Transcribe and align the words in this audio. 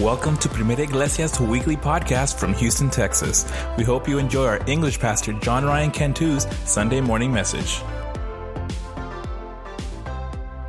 Welcome 0.00 0.36
to 0.38 0.48
Primera 0.48 0.84
Iglesia's 0.84 1.40
weekly 1.40 1.74
podcast 1.74 2.38
from 2.38 2.54
Houston, 2.54 2.88
Texas. 2.88 3.50
We 3.76 3.82
hope 3.82 4.06
you 4.06 4.18
enjoy 4.18 4.46
our 4.46 4.60
English 4.68 5.00
pastor 5.00 5.32
John 5.32 5.64
Ryan 5.64 5.90
Cantu's 5.90 6.46
Sunday 6.70 7.00
morning 7.00 7.32
message. 7.32 7.82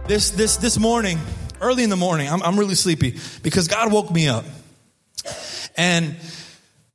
This 0.08 0.32
this 0.32 0.58
this 0.58 0.80
morning, 0.80 1.20
early 1.62 1.84
in 1.84 1.92
the 1.92 1.96
morning, 1.96 2.28
I'm, 2.28 2.42
I'm 2.42 2.58
really 2.58 2.74
sleepy 2.74 3.20
because 3.44 3.68
God 3.68 3.92
woke 3.92 4.10
me 4.10 4.28
up, 4.28 4.46
and 5.78 6.16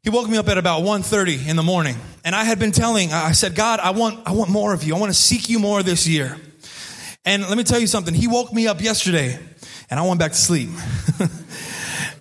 He 0.03 0.11
woke 0.11 0.29
me 0.29 0.37
up 0.37 0.49
at 0.49 0.59
about 0.59 0.83
1.30 0.83 1.47
in 1.47 1.55
the 1.55 1.63
morning, 1.63 1.95
and 2.25 2.35
I 2.35 2.43
had 2.43 2.59
been 2.59 2.73
telling, 2.73 3.13
I 3.13 3.31
said, 3.31 3.55
God, 3.55 3.79
I 3.79 3.91
want 3.91 4.27
I 4.27 4.33
want 4.33 4.51
more 4.51 4.75
of 4.75 4.83
you. 4.83 4.97
I 4.97 4.99
want 4.99 5.13
to 5.13 5.19
seek 5.19 5.49
you 5.49 5.61
more 5.61 5.85
this 5.85 6.09
year. 6.09 6.37
And 7.25 7.45
let 7.45 7.57
me 7.57 7.63
tell 7.63 7.79
you 7.79 7.87
something. 7.87 8.13
He 8.13 8.27
woke 8.27 8.53
me 8.53 8.67
up 8.67 8.81
yesterday, 8.81 9.39
and 9.89 10.01
I 10.01 10.03
went 10.03 10.19
back 10.19 10.33
to 10.33 10.39
sleep. 10.39 10.71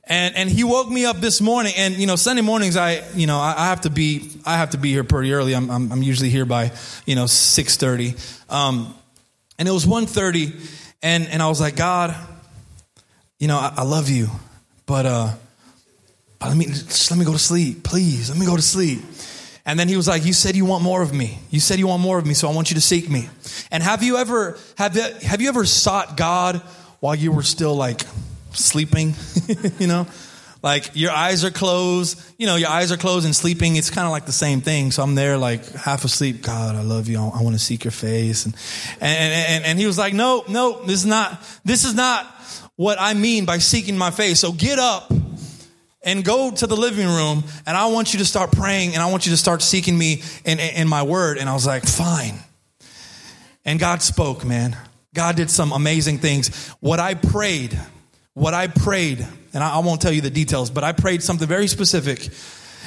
And, 0.06 0.36
and 0.36 0.50
he 0.50 0.66
woke 0.66 0.90
me 0.90 1.06
up 1.06 1.18
this 1.18 1.40
morning 1.40 1.74
and, 1.78 1.96
you 1.96 2.08
know, 2.08 2.18
Sunday 2.18 2.42
mornings, 2.42 2.76
I, 2.76 3.04
you 3.16 3.26
know, 3.26 3.40
I, 3.40 3.54
I 3.58 3.66
have 3.68 3.82
to 3.82 3.90
be, 3.90 4.32
I 4.46 4.58
have 4.58 4.72
to 4.72 4.78
be 4.78 4.92
here 4.92 5.06
pretty 5.06 5.32
early. 5.32 5.56
I'm, 5.56 5.70
I'm, 5.72 5.92
I'm 5.94 6.04
usually 6.04 6.30
here 6.30 6.46
by, 6.46 6.72
you 7.06 7.16
know, 7.16 7.26
630. 7.26 8.16
Um, 8.50 8.94
and 9.58 9.68
it 9.68 9.72
was 9.72 9.86
1.30 9.86 10.82
and, 11.02 11.28
and 11.28 11.42
I 11.42 11.48
was 11.48 11.62
like, 11.62 11.78
God, 11.78 12.16
you 13.40 13.48
know, 13.48 13.58
I, 13.58 13.74
I 13.78 13.84
love 13.84 14.10
you, 14.10 14.28
but, 14.86 15.06
uh, 15.06 15.34
but 16.40 16.50
let 16.50 16.58
me, 16.58 16.66
just 16.66 17.10
let 17.10 17.18
me 17.18 17.26
go 17.26 17.32
to 17.32 17.40
sleep, 17.40 17.84
please. 17.84 18.30
Let 18.30 18.38
me 18.38 18.46
go 18.46 18.58
to 18.58 18.62
sleep. 18.62 19.00
And 19.66 19.80
then 19.80 19.88
he 19.88 19.96
was 19.96 20.10
like, 20.10 20.26
you 20.26 20.34
said 20.34 20.58
you 20.58 20.66
want 20.66 20.84
more 20.84 21.02
of 21.02 21.14
me. 21.14 21.40
You 21.50 21.62
said 21.62 21.80
you 21.80 21.88
want 21.88 22.02
more 22.02 22.18
of 22.18 22.26
me. 22.26 22.34
So 22.34 22.50
I 22.50 22.54
want 22.54 22.70
you 22.70 22.76
to 22.76 22.82
seek 22.82 23.10
me. 23.10 23.30
And 23.72 23.82
have 23.82 24.04
you 24.04 24.18
ever, 24.18 24.58
have, 24.78 24.96
have 24.96 25.40
you 25.40 25.48
ever 25.48 25.64
sought 25.64 26.18
God 26.18 26.58
while 27.00 27.16
you 27.16 27.32
were 27.32 27.44
still 27.44 27.74
like, 27.74 28.02
sleeping, 28.56 29.16
you 29.80 29.88
know? 29.88 30.08
Like 30.64 30.92
your 30.94 31.12
eyes 31.12 31.44
are 31.44 31.52
closed, 31.52 32.20
you 32.38 32.48
know, 32.48 32.56
your 32.56 32.70
eyes 32.70 32.90
are 32.94 32.98
closed 32.98 33.26
and 33.26 33.36
sleeping. 33.36 33.76
It's 33.76 33.90
kind 33.90 34.06
of 34.06 34.12
like 34.12 34.26
the 34.26 34.32
same 34.32 34.62
thing. 34.62 34.92
So 34.92 35.04
I'm 35.04 35.14
there 35.14 35.38
like 35.38 35.70
half 35.74 36.06
asleep. 36.06 36.42
God, 36.42 36.76
I 36.76 36.82
love 36.84 37.10
you. 37.10 37.18
I, 37.18 37.42
want 37.42 37.54
to 37.54 37.60
seek 37.60 37.84
your 37.84 37.92
face. 37.92 38.46
And, 38.46 38.56
and, 39.02 39.34
and, 39.34 39.66
and 39.66 39.80
he 39.80 39.86
was 39.86 39.98
like, 39.98 40.14
no, 40.14 40.46
no, 40.48 40.82
this 40.86 41.02
is 41.02 41.06
not, 41.06 41.38
this 41.66 41.84
is 41.84 41.96
not 41.96 42.26
what 42.78 42.98
I 43.00 43.14
mean 43.14 43.44
by 43.44 43.58
seeking 43.58 43.98
my 43.98 44.10
face. 44.10 44.40
So 44.40 44.54
get 44.54 44.80
up 44.80 45.12
and 46.02 46.24
go 46.24 46.50
to 46.52 46.66
the 46.66 46.78
living 46.78 47.08
room 47.08 47.44
and 47.66 47.76
I 47.76 47.88
want 47.88 48.14
you 48.14 48.20
to 48.20 48.26
start 48.26 48.54
praying 48.54 48.94
and 48.94 49.04
I 49.04 49.12
want 49.12 49.26
you 49.26 49.32
to 49.32 49.38
start 49.38 49.62
seeking 49.62 49.98
me 49.98 50.24
in, 50.46 50.60
in 50.60 50.88
my 50.88 51.04
word. 51.04 51.40
And 51.40 51.50
I 51.50 51.54
was 51.54 51.68
like, 51.68 51.86
fine. 51.86 52.36
And 53.66 53.80
God 53.82 54.02
spoke, 54.02 54.46
man. 54.46 54.78
God 55.14 55.36
did 55.36 55.50
some 55.52 55.74
amazing 55.74 56.20
things. 56.20 56.70
What 56.80 57.02
I 57.02 57.16
prayed, 57.16 57.78
what 58.34 58.54
I 58.54 58.68
prayed, 58.68 59.26
and 59.54 59.64
I, 59.64 59.80
won't 59.80 60.02
tell 60.02 60.12
you 60.12 60.22
the 60.22 60.30
details, 60.30 60.70
but 60.70 60.84
I 60.84 60.92
prayed 60.92 61.22
something 61.22 61.48
very 61.48 61.68
specific. 61.68 62.30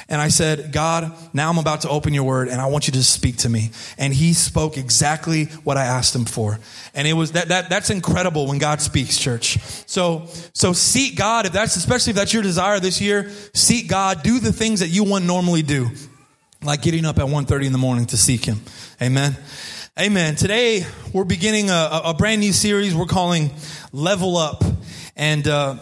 And 0.09 0.21
I 0.21 0.29
said, 0.29 0.71
God, 0.71 1.11
now 1.33 1.49
I'm 1.49 1.57
about 1.57 1.81
to 1.81 1.89
open 1.89 2.13
your 2.13 2.23
word 2.23 2.47
and 2.47 2.61
I 2.61 2.67
want 2.67 2.87
you 2.87 2.93
to 2.93 3.03
speak 3.03 3.37
to 3.39 3.49
me. 3.49 3.71
And 3.97 4.13
he 4.13 4.33
spoke 4.33 4.77
exactly 4.77 5.45
what 5.65 5.75
I 5.75 5.83
asked 5.83 6.15
him 6.15 6.23
for. 6.23 6.59
And 6.93 7.05
it 7.05 7.11
was 7.11 7.33
that, 7.33 7.49
that 7.49 7.69
that's 7.69 7.89
incredible 7.89 8.47
when 8.47 8.57
God 8.57 8.79
speaks, 8.79 9.17
church. 9.17 9.57
So, 9.85 10.27
so 10.53 10.71
seek 10.71 11.17
God. 11.17 11.45
If 11.45 11.51
that's, 11.51 11.75
especially 11.75 12.11
if 12.11 12.15
that's 12.15 12.33
your 12.33 12.41
desire 12.41 12.79
this 12.79 13.01
year, 13.01 13.29
seek 13.53 13.89
God. 13.89 14.23
Do 14.23 14.39
the 14.39 14.53
things 14.53 14.79
that 14.79 14.87
you 14.87 15.03
wouldn't 15.03 15.25
normally 15.25 15.61
do. 15.61 15.89
Like 16.63 16.83
getting 16.83 17.03
up 17.03 17.19
at 17.19 17.25
1.30 17.25 17.65
in 17.65 17.71
the 17.73 17.77
morning 17.77 18.05
to 18.05 18.17
seek 18.17 18.45
him. 18.45 18.61
Amen. 19.01 19.35
Amen. 19.99 20.35
Today 20.35 20.85
we're 21.11 21.25
beginning 21.25 21.69
a, 21.69 22.01
a 22.05 22.13
brand 22.13 22.39
new 22.39 22.53
series 22.53 22.95
we're 22.95 23.07
calling 23.07 23.51
Level 23.91 24.37
Up 24.37 24.63
and 25.17 25.47
uh, 25.47 25.75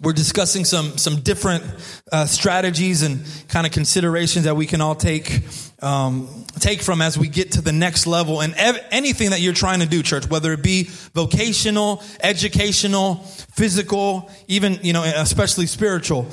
we're 0.00 0.12
discussing 0.12 0.64
some 0.64 0.96
some 0.96 1.20
different 1.20 1.64
uh, 2.12 2.26
strategies 2.26 3.02
and 3.02 3.24
kind 3.48 3.66
of 3.66 3.72
considerations 3.72 4.44
that 4.44 4.56
we 4.56 4.66
can 4.66 4.80
all 4.80 4.94
take 4.94 5.42
um, 5.82 6.28
take 6.60 6.80
from 6.80 7.02
as 7.02 7.18
we 7.18 7.28
get 7.28 7.52
to 7.52 7.60
the 7.60 7.72
next 7.72 8.06
level 8.06 8.40
and 8.40 8.54
ev- 8.54 8.78
anything 8.90 9.30
that 9.30 9.40
you're 9.40 9.52
trying 9.52 9.80
to 9.80 9.86
do 9.86 10.02
church 10.02 10.28
whether 10.28 10.52
it 10.52 10.62
be 10.62 10.84
vocational 11.14 12.02
educational 12.20 13.16
physical 13.16 14.30
even 14.46 14.78
you 14.82 14.92
know 14.92 15.02
especially 15.02 15.66
spiritual. 15.66 16.26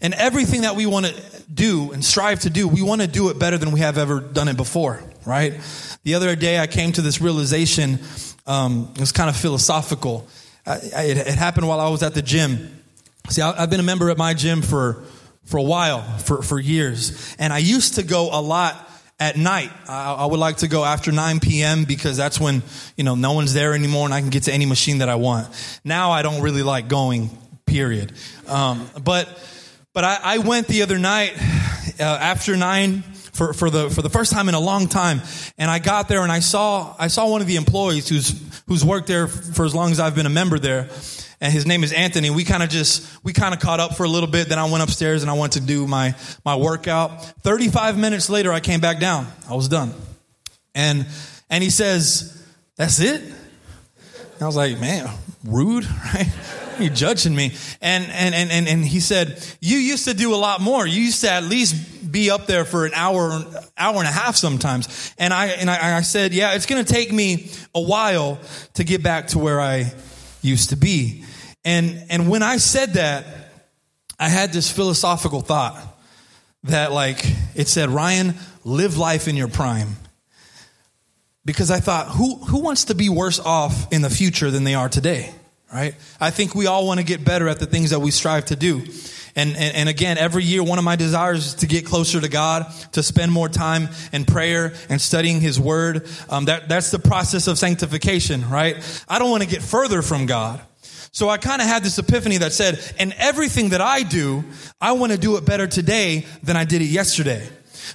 And 0.00 0.14
everything 0.14 0.62
that 0.62 0.76
we 0.76 0.86
want 0.86 1.06
to 1.06 1.42
do 1.52 1.92
and 1.92 2.04
strive 2.04 2.40
to 2.40 2.50
do 2.50 2.66
we 2.66 2.82
want 2.82 3.00
to 3.00 3.06
do 3.06 3.30
it 3.30 3.38
better 3.38 3.58
than 3.58 3.72
we 3.72 3.80
have 3.80 3.98
ever 3.98 4.20
done 4.20 4.48
it 4.48 4.56
before 4.56 5.02
right? 5.26 5.60
The 6.04 6.14
other 6.14 6.34
day 6.34 6.58
i 6.58 6.66
came 6.66 6.92
to 6.92 7.02
this 7.02 7.20
realization 7.20 7.98
um, 8.46 8.90
it 8.94 9.00
was 9.00 9.12
kind 9.12 9.28
of 9.28 9.36
philosophical 9.36 10.26
it, 10.76 11.16
it, 11.18 11.38
happened 11.38 11.66
while 11.66 11.80
I 11.80 11.88
was 11.88 12.02
at 12.02 12.14
the 12.14 12.22
gym. 12.22 12.82
See, 13.28 13.42
I, 13.42 13.62
I've 13.62 13.70
been 13.70 13.80
a 13.80 13.84
member 13.84 14.10
at 14.10 14.18
my 14.18 14.34
gym 14.34 14.62
for, 14.62 15.04
for 15.44 15.56
a 15.56 15.62
while, 15.62 16.02
for, 16.18 16.42
for 16.42 16.58
years. 16.58 17.36
And 17.38 17.52
I 17.52 17.58
used 17.58 17.94
to 17.94 18.02
go 18.02 18.28
a 18.32 18.40
lot 18.40 18.88
at 19.20 19.36
night. 19.36 19.70
I, 19.88 20.14
I, 20.14 20.26
would 20.26 20.38
like 20.38 20.58
to 20.58 20.68
go 20.68 20.84
after 20.84 21.10
9 21.10 21.40
p.m. 21.40 21.84
because 21.84 22.16
that's 22.16 22.38
when, 22.38 22.62
you 22.96 23.04
know, 23.04 23.14
no 23.14 23.32
one's 23.32 23.52
there 23.52 23.74
anymore 23.74 24.04
and 24.04 24.14
I 24.14 24.20
can 24.20 24.30
get 24.30 24.44
to 24.44 24.52
any 24.52 24.66
machine 24.66 24.98
that 24.98 25.08
I 25.08 25.16
want. 25.16 25.48
Now 25.84 26.12
I 26.12 26.22
don't 26.22 26.42
really 26.42 26.62
like 26.62 26.88
going, 26.88 27.30
period. 27.66 28.12
Um, 28.46 28.88
but, 29.02 29.28
but 29.92 30.04
I, 30.04 30.18
I, 30.22 30.38
went 30.38 30.68
the 30.68 30.82
other 30.82 30.98
night 30.98 31.34
uh, 31.98 32.02
after 32.02 32.56
9 32.56 33.02
for, 33.38 33.52
for 33.52 33.70
the 33.70 33.88
for 33.88 34.02
the 34.02 34.10
first 34.10 34.32
time 34.32 34.48
in 34.48 34.54
a 34.54 34.60
long 34.60 34.88
time. 34.88 35.22
And 35.56 35.70
I 35.70 35.78
got 35.78 36.08
there 36.08 36.22
and 36.22 36.32
I 36.32 36.40
saw 36.40 36.94
I 36.98 37.06
saw 37.06 37.30
one 37.30 37.40
of 37.40 37.46
the 37.46 37.56
employees 37.56 38.08
who's 38.08 38.34
who's 38.66 38.84
worked 38.84 39.06
there 39.06 39.28
for 39.28 39.64
as 39.64 39.74
long 39.74 39.92
as 39.92 40.00
I've 40.00 40.14
been 40.14 40.26
a 40.26 40.30
member 40.30 40.58
there. 40.58 40.90
And 41.40 41.52
his 41.52 41.66
name 41.66 41.84
is 41.84 41.92
Anthony. 41.92 42.30
We 42.30 42.42
kind 42.42 42.64
of 42.64 42.68
just 42.68 43.06
we 43.24 43.32
kind 43.32 43.54
of 43.54 43.60
caught 43.60 43.78
up 43.78 43.96
for 43.96 44.02
a 44.02 44.08
little 44.08 44.28
bit. 44.28 44.48
Then 44.48 44.58
I 44.58 44.68
went 44.68 44.82
upstairs 44.82 45.22
and 45.22 45.30
I 45.30 45.34
went 45.34 45.52
to 45.52 45.60
do 45.60 45.86
my 45.86 46.16
my 46.44 46.56
workout. 46.56 47.24
35 47.42 47.96
minutes 47.96 48.28
later 48.28 48.52
I 48.52 48.58
came 48.58 48.80
back 48.80 48.98
down. 48.98 49.28
I 49.48 49.54
was 49.54 49.68
done. 49.68 49.94
And 50.74 51.06
and 51.48 51.62
he 51.62 51.70
says, 51.70 52.44
"That's 52.76 52.98
it?" 52.98 53.22
And 53.22 54.42
I 54.42 54.46
was 54.46 54.56
like, 54.56 54.80
"Man, 54.80 55.08
rude, 55.44 55.84
right?" 56.14 56.28
You 56.80 56.90
judging 56.90 57.34
me? 57.34 57.52
And, 57.80 58.04
and, 58.10 58.34
and, 58.34 58.50
and, 58.50 58.68
and 58.68 58.84
he 58.84 59.00
said, 59.00 59.44
you 59.60 59.78
used 59.78 60.06
to 60.06 60.14
do 60.14 60.34
a 60.34 60.36
lot 60.36 60.60
more. 60.60 60.86
You 60.86 61.02
used 61.02 61.20
to 61.22 61.30
at 61.30 61.44
least 61.44 62.10
be 62.10 62.30
up 62.30 62.46
there 62.46 62.64
for 62.64 62.86
an 62.86 62.92
hour, 62.94 63.44
hour 63.76 63.96
and 63.96 64.08
a 64.08 64.12
half 64.12 64.36
sometimes. 64.36 65.14
And 65.18 65.32
I, 65.32 65.46
and 65.46 65.70
I, 65.70 65.98
I 65.98 66.00
said, 66.02 66.32
yeah, 66.32 66.54
it's 66.54 66.66
going 66.66 66.84
to 66.84 66.92
take 66.92 67.12
me 67.12 67.50
a 67.74 67.80
while 67.80 68.38
to 68.74 68.84
get 68.84 69.02
back 69.02 69.28
to 69.28 69.38
where 69.38 69.60
I 69.60 69.92
used 70.42 70.70
to 70.70 70.76
be. 70.76 71.24
And, 71.64 72.04
and 72.08 72.30
when 72.30 72.42
I 72.42 72.56
said 72.56 72.94
that, 72.94 73.26
I 74.18 74.28
had 74.28 74.52
this 74.52 74.70
philosophical 74.70 75.42
thought 75.42 75.76
that 76.64 76.92
like, 76.92 77.24
it 77.54 77.68
said, 77.68 77.88
Ryan, 77.90 78.34
live 78.64 78.98
life 78.98 79.28
in 79.28 79.36
your 79.36 79.48
prime. 79.48 79.96
Because 81.44 81.70
I 81.70 81.80
thought, 81.80 82.08
who, 82.08 82.36
who 82.36 82.60
wants 82.60 82.86
to 82.86 82.94
be 82.94 83.08
worse 83.08 83.40
off 83.40 83.90
in 83.92 84.02
the 84.02 84.10
future 84.10 84.50
than 84.50 84.64
they 84.64 84.74
are 84.74 84.88
today? 84.88 85.32
Right? 85.72 85.94
I 86.18 86.30
think 86.30 86.54
we 86.54 86.66
all 86.66 86.86
want 86.86 86.98
to 86.98 87.04
get 87.04 87.24
better 87.24 87.46
at 87.46 87.58
the 87.58 87.66
things 87.66 87.90
that 87.90 88.00
we 88.00 88.10
strive 88.10 88.46
to 88.46 88.56
do. 88.56 88.84
And, 89.36 89.50
and, 89.50 89.76
and, 89.76 89.88
again, 89.88 90.18
every 90.18 90.42
year, 90.42 90.64
one 90.64 90.78
of 90.78 90.84
my 90.84 90.96
desires 90.96 91.46
is 91.46 91.54
to 91.56 91.66
get 91.66 91.84
closer 91.84 92.20
to 92.20 92.28
God, 92.28 92.66
to 92.92 93.02
spend 93.04 93.30
more 93.30 93.48
time 93.48 93.88
in 94.12 94.24
prayer 94.24 94.72
and 94.88 95.00
studying 95.00 95.40
His 95.40 95.60
Word. 95.60 96.08
Um, 96.28 96.46
that, 96.46 96.68
that's 96.68 96.90
the 96.90 96.98
process 96.98 97.46
of 97.46 97.56
sanctification, 97.56 98.48
right? 98.50 99.04
I 99.08 99.20
don't 99.20 99.30
want 99.30 99.44
to 99.44 99.48
get 99.48 99.62
further 99.62 100.02
from 100.02 100.26
God. 100.26 100.60
So 101.12 101.28
I 101.28 101.36
kind 101.36 101.62
of 101.62 101.68
had 101.68 101.84
this 101.84 101.98
epiphany 101.98 102.38
that 102.38 102.52
said, 102.52 102.80
in 102.98 103.12
everything 103.16 103.68
that 103.68 103.80
I 103.80 104.02
do, 104.02 104.44
I 104.80 104.92
want 104.92 105.12
to 105.12 105.18
do 105.18 105.36
it 105.36 105.44
better 105.44 105.66
today 105.66 106.26
than 106.42 106.56
I 106.56 106.64
did 106.64 106.82
it 106.82 106.86
yesterday. 106.86 107.48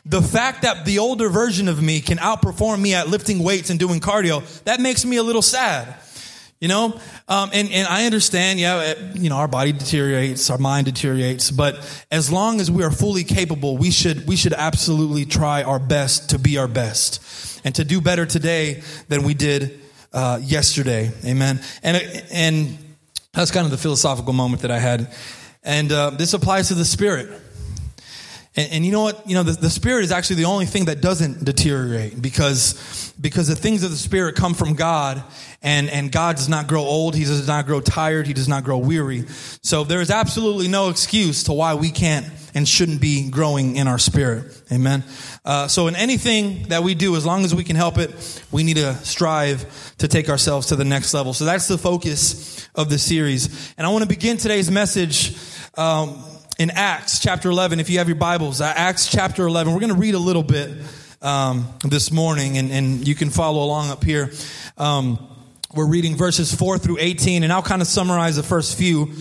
The 0.06 0.22
fact 0.22 0.62
that 0.62 0.86
the 0.86 1.00
older 1.00 1.30
version 1.30 1.68
of 1.68 1.82
me 1.82 2.00
can 2.02 2.18
outperform 2.20 2.82
me 2.82 2.94
at 2.94 3.10
lifting 3.10 3.40
weights 3.40 3.70
and 3.70 3.80
doing 3.80 4.00
cardio, 4.00 4.44
that 4.64 4.80
makes 4.80 5.06
me 5.06 5.18
a 5.18 5.24
little 5.24 5.42
sad. 5.42 5.96
You 6.64 6.70
know, 6.70 6.98
um, 7.28 7.50
and, 7.52 7.70
and 7.74 7.86
I 7.90 8.06
understand, 8.06 8.58
yeah, 8.58 8.94
you 9.16 9.30
know, 9.30 9.36
our 9.36 9.50
body 9.50 9.74
deteriorates, 9.74 10.50
our 10.50 10.58
mind 10.58 10.86
deteriorates, 10.86 11.52
but 11.52 11.76
as 12.10 12.32
long 12.32 12.62
as 12.62 12.72
we 12.72 12.86
are 12.86 12.90
fully 12.90 13.26
capable, 13.26 13.76
we 13.76 13.92
should, 13.92 14.26
we 14.26 14.38
should 14.38 14.54
absolutely 14.54 15.26
try 15.26 15.64
our 15.64 15.78
best 15.78 16.30
to 16.30 16.40
be 16.40 16.58
our 16.58 16.70
best 16.70 17.60
and 17.66 17.76
to 17.76 17.84
do 17.84 18.00
better 18.00 18.26
today 18.26 18.82
than 19.10 19.24
we 19.24 19.34
did 19.34 19.78
uh, 20.14 20.40
yesterday. 20.42 21.12
Amen. 21.26 21.60
And, 21.84 21.98
and 22.32 22.78
that's 23.34 23.52
kind 23.52 23.66
of 23.66 23.72
the 23.72 23.78
philosophical 23.78 24.32
moment 24.32 24.62
that 24.62 24.72
I 24.72 24.80
had. 24.80 25.14
And 25.64 25.92
uh, 25.92 26.12
this 26.12 26.34
applies 26.34 26.70
to 26.70 26.76
the 26.76 26.86
spirit. 26.86 27.30
And, 28.56 28.72
and, 28.72 28.86
you 28.86 28.92
know 28.92 29.02
what? 29.02 29.28
You 29.28 29.34
know, 29.34 29.44
the, 29.44 29.54
the 29.54 29.70
spirit 29.70 30.04
is 30.04 30.12
actually 30.12 30.36
the 30.38 30.46
only 30.46 30.68
thing 30.68 30.86
that 30.86 31.02
doesn't 31.02 31.44
deteriorate 31.44 32.22
because, 32.22 33.14
because 33.20 33.48
the 33.48 33.56
things 33.56 33.84
of 33.84 33.90
the 33.90 33.98
spirit 33.98 34.36
come 34.36 34.54
from 34.54 34.76
God 34.76 35.24
and, 35.64 35.90
and 35.90 36.12
God 36.12 36.36
does 36.36 36.50
not 36.50 36.68
grow 36.68 36.82
old. 36.82 37.16
He 37.16 37.24
does 37.24 37.48
not 37.48 37.66
grow 37.66 37.82
tired. 37.82 38.28
He 38.28 38.34
does 38.34 38.48
not 38.48 38.64
grow 38.64 38.78
weary. 38.78 39.26
So 39.64 39.84
there 39.84 40.02
is 40.02 40.12
absolutely 40.12 40.68
no 40.68 40.90
excuse 40.90 41.46
to 41.46 41.54
why 41.54 41.74
we 41.74 41.90
can't 41.90 42.28
and 42.54 42.68
shouldn't 42.68 43.02
be 43.02 43.30
growing 43.32 43.76
in 43.76 43.88
our 43.88 43.98
spirit. 43.98 44.62
Amen. 44.72 45.04
Uh, 45.44 45.68
so 45.68 45.88
in 45.88 45.96
anything 45.96 46.68
that 46.68 46.84
we 46.84 46.94
do, 46.94 47.16
as 47.16 47.26
long 47.26 47.46
as 47.46 47.56
we 47.56 47.64
can 47.64 47.76
help 47.76 47.98
it, 47.98 48.12
we 48.52 48.64
need 48.64 48.78
to 48.78 48.94
strive 48.98 49.96
to 49.98 50.08
take 50.08 50.30
ourselves 50.30 50.68
to 50.68 50.76
the 50.76 50.86
next 50.86 51.14
level. 51.14 51.34
So 51.34 51.46
that's 51.46 51.68
the 51.68 51.78
focus 51.78 52.70
of 52.76 52.90
the 52.90 53.00
series. 53.00 53.74
And 53.78 53.88
I 53.88 53.90
want 53.90 54.04
to 54.04 54.10
begin 54.10 54.38
today's 54.38 54.70
message 54.70 55.36
um, 55.76 56.24
in 56.64 56.72
Acts 56.72 57.20
chapter 57.20 57.50
11. 57.50 57.82
If 57.82 57.90
you 57.90 57.98
have 57.98 58.08
your 58.08 58.16
Bibles, 58.16 58.62
uh, 58.62 58.72
Acts 58.74 59.12
chapter 59.12 59.46
11. 59.46 59.74
We're 59.74 59.82
going 59.82 59.92
to 59.92 60.00
read 60.00 60.16
a 60.16 60.20
little 60.20 60.44
bit 60.44 60.72
um, 61.22 61.68
this 61.84 62.10
morning, 62.10 62.58
and, 62.58 62.72
and, 62.72 63.06
you 63.06 63.16
can 63.16 63.32
follow 63.32 63.62
along 63.66 63.90
up 63.90 64.02
here. 64.02 64.32
Um, 64.78 65.20
we're 65.76 65.90
reading 65.90 66.16
verses 66.16 66.56
4 66.56 66.78
through 66.78 67.00
18, 67.02 67.44
and 67.44 67.52
I'll 67.52 67.62
kind 67.62 67.82
of 67.82 67.88
summarize 67.90 68.38
the 68.38 68.44
first 68.44 68.78
few. 68.78 69.12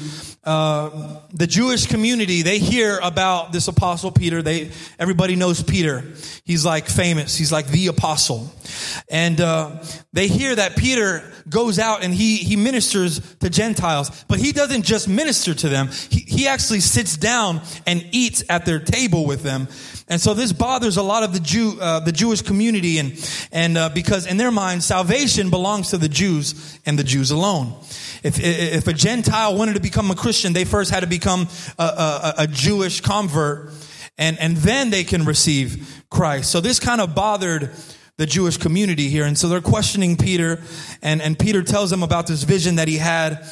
Uh, 0.45 1.21
the 1.33 1.47
Jewish 1.47 1.87
community, 1.87 2.43
they 2.43 2.59
hear 2.59 2.99
about 2.99 3.53
this 3.53 3.69
apostle 3.69 4.11
Peter. 4.11 4.43
They, 4.43 4.73
everybody 4.99 5.37
knows 5.37 5.63
Peter. 5.63 6.03
He's 6.45 6.65
like 6.65 6.89
famous. 6.89 7.37
He's 7.37 7.53
like 7.53 7.69
the 7.69 7.87
apostle. 7.87 8.53
And, 9.09 9.41
uh, 9.41 9.85
they 10.13 10.29
hear 10.29 10.55
that 10.55 10.77
Peter 10.77 11.23
goes 11.49 11.79
out 11.79 12.03
and 12.03 12.13
he, 12.13 12.37
he 12.37 12.57
ministers 12.57 13.21
to 13.37 13.49
Gentiles, 13.49 14.25
but 14.29 14.39
he 14.39 14.53
doesn't 14.53 14.83
just 14.83 15.09
minister 15.09 15.55
to 15.55 15.69
them. 15.69 15.89
He, 16.11 16.21
he 16.21 16.49
actually 16.49 16.81
sits 16.81 17.17
down 17.17 17.63
and 17.87 18.05
eats 18.11 18.43
at 18.49 18.67
their 18.67 18.81
table 18.81 19.25
with 19.25 19.43
them. 19.43 19.69
And 20.09 20.21
so 20.21 20.35
this 20.35 20.53
bothers 20.53 20.97
a 20.99 21.03
lot 21.03 21.23
of 21.23 21.33
the 21.33 21.41
Jew, 21.41 21.79
uh, 21.81 22.01
the 22.01 22.13
Jewish 22.13 22.43
community 22.43 22.99
and, 22.99 23.13
and, 23.53 23.79
uh, 23.79 23.89
because 23.89 24.27
in 24.27 24.37
their 24.37 24.51
mind, 24.51 24.83
salvation 24.83 25.51
belongs 25.51 25.91
to 25.91 25.99
the 25.99 26.09
Jews 26.09 26.79
and 26.85 26.99
the 26.99 27.05
Jews 27.05 27.31
alone. 27.31 27.75
If, 28.23 28.39
if 28.39 28.87
a 28.87 28.93
Gentile 28.93 29.57
wanted 29.57 29.75
to 29.75 29.81
become 29.81 30.11
a 30.11 30.15
Christian, 30.15 30.32
they 30.53 30.65
first 30.65 30.91
had 30.91 31.01
to 31.01 31.07
become 31.07 31.49
a, 31.79 31.83
a, 31.83 32.35
a 32.39 32.47
Jewish 32.47 33.01
convert 33.01 33.73
and, 34.19 34.39
and 34.39 34.57
then 34.59 34.91
they 34.91 35.05
can 35.05 35.25
receive 35.25 36.03
Christ. 36.11 36.51
So 36.51 36.61
this 36.61 36.79
kind 36.79 37.01
of 37.01 37.15
bothered 37.15 37.71
the 38.19 38.27
Jewish 38.27 38.57
community 38.57 39.09
here. 39.09 39.25
And 39.25 39.37
so 39.37 39.49
they're 39.49 39.61
questioning 39.61 40.17
Peter 40.17 40.61
and, 41.03 41.23
and 41.23 41.39
Peter 41.39 41.63
tells 41.63 41.91
them 41.91 42.03
about 42.03 42.27
this 42.27 42.43
vision 42.43 42.77
that 42.77 42.89
he 42.89 42.99
had. 42.99 43.47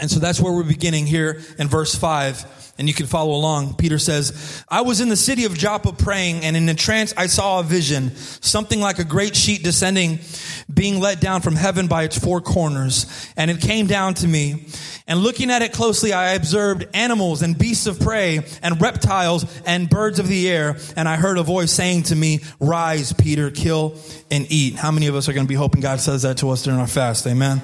And 0.00 0.10
so 0.10 0.18
that's 0.20 0.40
where 0.40 0.52
we're 0.52 0.64
beginning 0.64 1.06
here 1.06 1.42
in 1.58 1.68
verse 1.68 1.94
five 1.94 2.44
and 2.80 2.88
you 2.88 2.94
can 2.94 3.04
follow 3.04 3.34
along. 3.34 3.74
Peter 3.74 3.98
says, 3.98 4.64
I 4.66 4.80
was 4.80 5.02
in 5.02 5.10
the 5.10 5.16
city 5.16 5.44
of 5.44 5.52
Joppa 5.52 5.92
praying, 5.92 6.46
and 6.46 6.56
in 6.56 6.66
a 6.70 6.74
trance 6.74 7.12
I 7.14 7.26
saw 7.26 7.60
a 7.60 7.62
vision, 7.62 8.16
something 8.16 8.80
like 8.80 8.98
a 8.98 9.04
great 9.04 9.36
sheet 9.36 9.62
descending, 9.62 10.18
being 10.72 10.98
let 10.98 11.20
down 11.20 11.42
from 11.42 11.56
heaven 11.56 11.88
by 11.88 12.04
its 12.04 12.18
four 12.18 12.40
corners. 12.40 13.04
And 13.36 13.50
it 13.50 13.60
came 13.60 13.86
down 13.86 14.14
to 14.14 14.26
me. 14.26 14.64
And 15.06 15.20
looking 15.20 15.50
at 15.50 15.60
it 15.60 15.74
closely, 15.74 16.14
I 16.14 16.32
observed 16.32 16.86
animals 16.94 17.42
and 17.42 17.58
beasts 17.58 17.86
of 17.86 18.00
prey 18.00 18.40
and 18.62 18.80
reptiles 18.80 19.44
and 19.66 19.90
birds 19.90 20.18
of 20.18 20.26
the 20.26 20.48
air. 20.48 20.78
And 20.96 21.06
I 21.06 21.16
heard 21.16 21.36
a 21.36 21.42
voice 21.42 21.70
saying 21.70 22.04
to 22.04 22.16
me, 22.16 22.40
Rise, 22.60 23.12
Peter, 23.12 23.50
kill 23.50 23.98
and 24.30 24.46
eat. 24.50 24.76
How 24.76 24.90
many 24.90 25.08
of 25.08 25.16
us 25.16 25.28
are 25.28 25.34
going 25.34 25.44
to 25.44 25.48
be 25.48 25.54
hoping 25.54 25.82
God 25.82 26.00
says 26.00 26.22
that 26.22 26.38
to 26.38 26.48
us 26.48 26.62
during 26.62 26.80
our 26.80 26.86
fast? 26.86 27.26
Amen. 27.26 27.60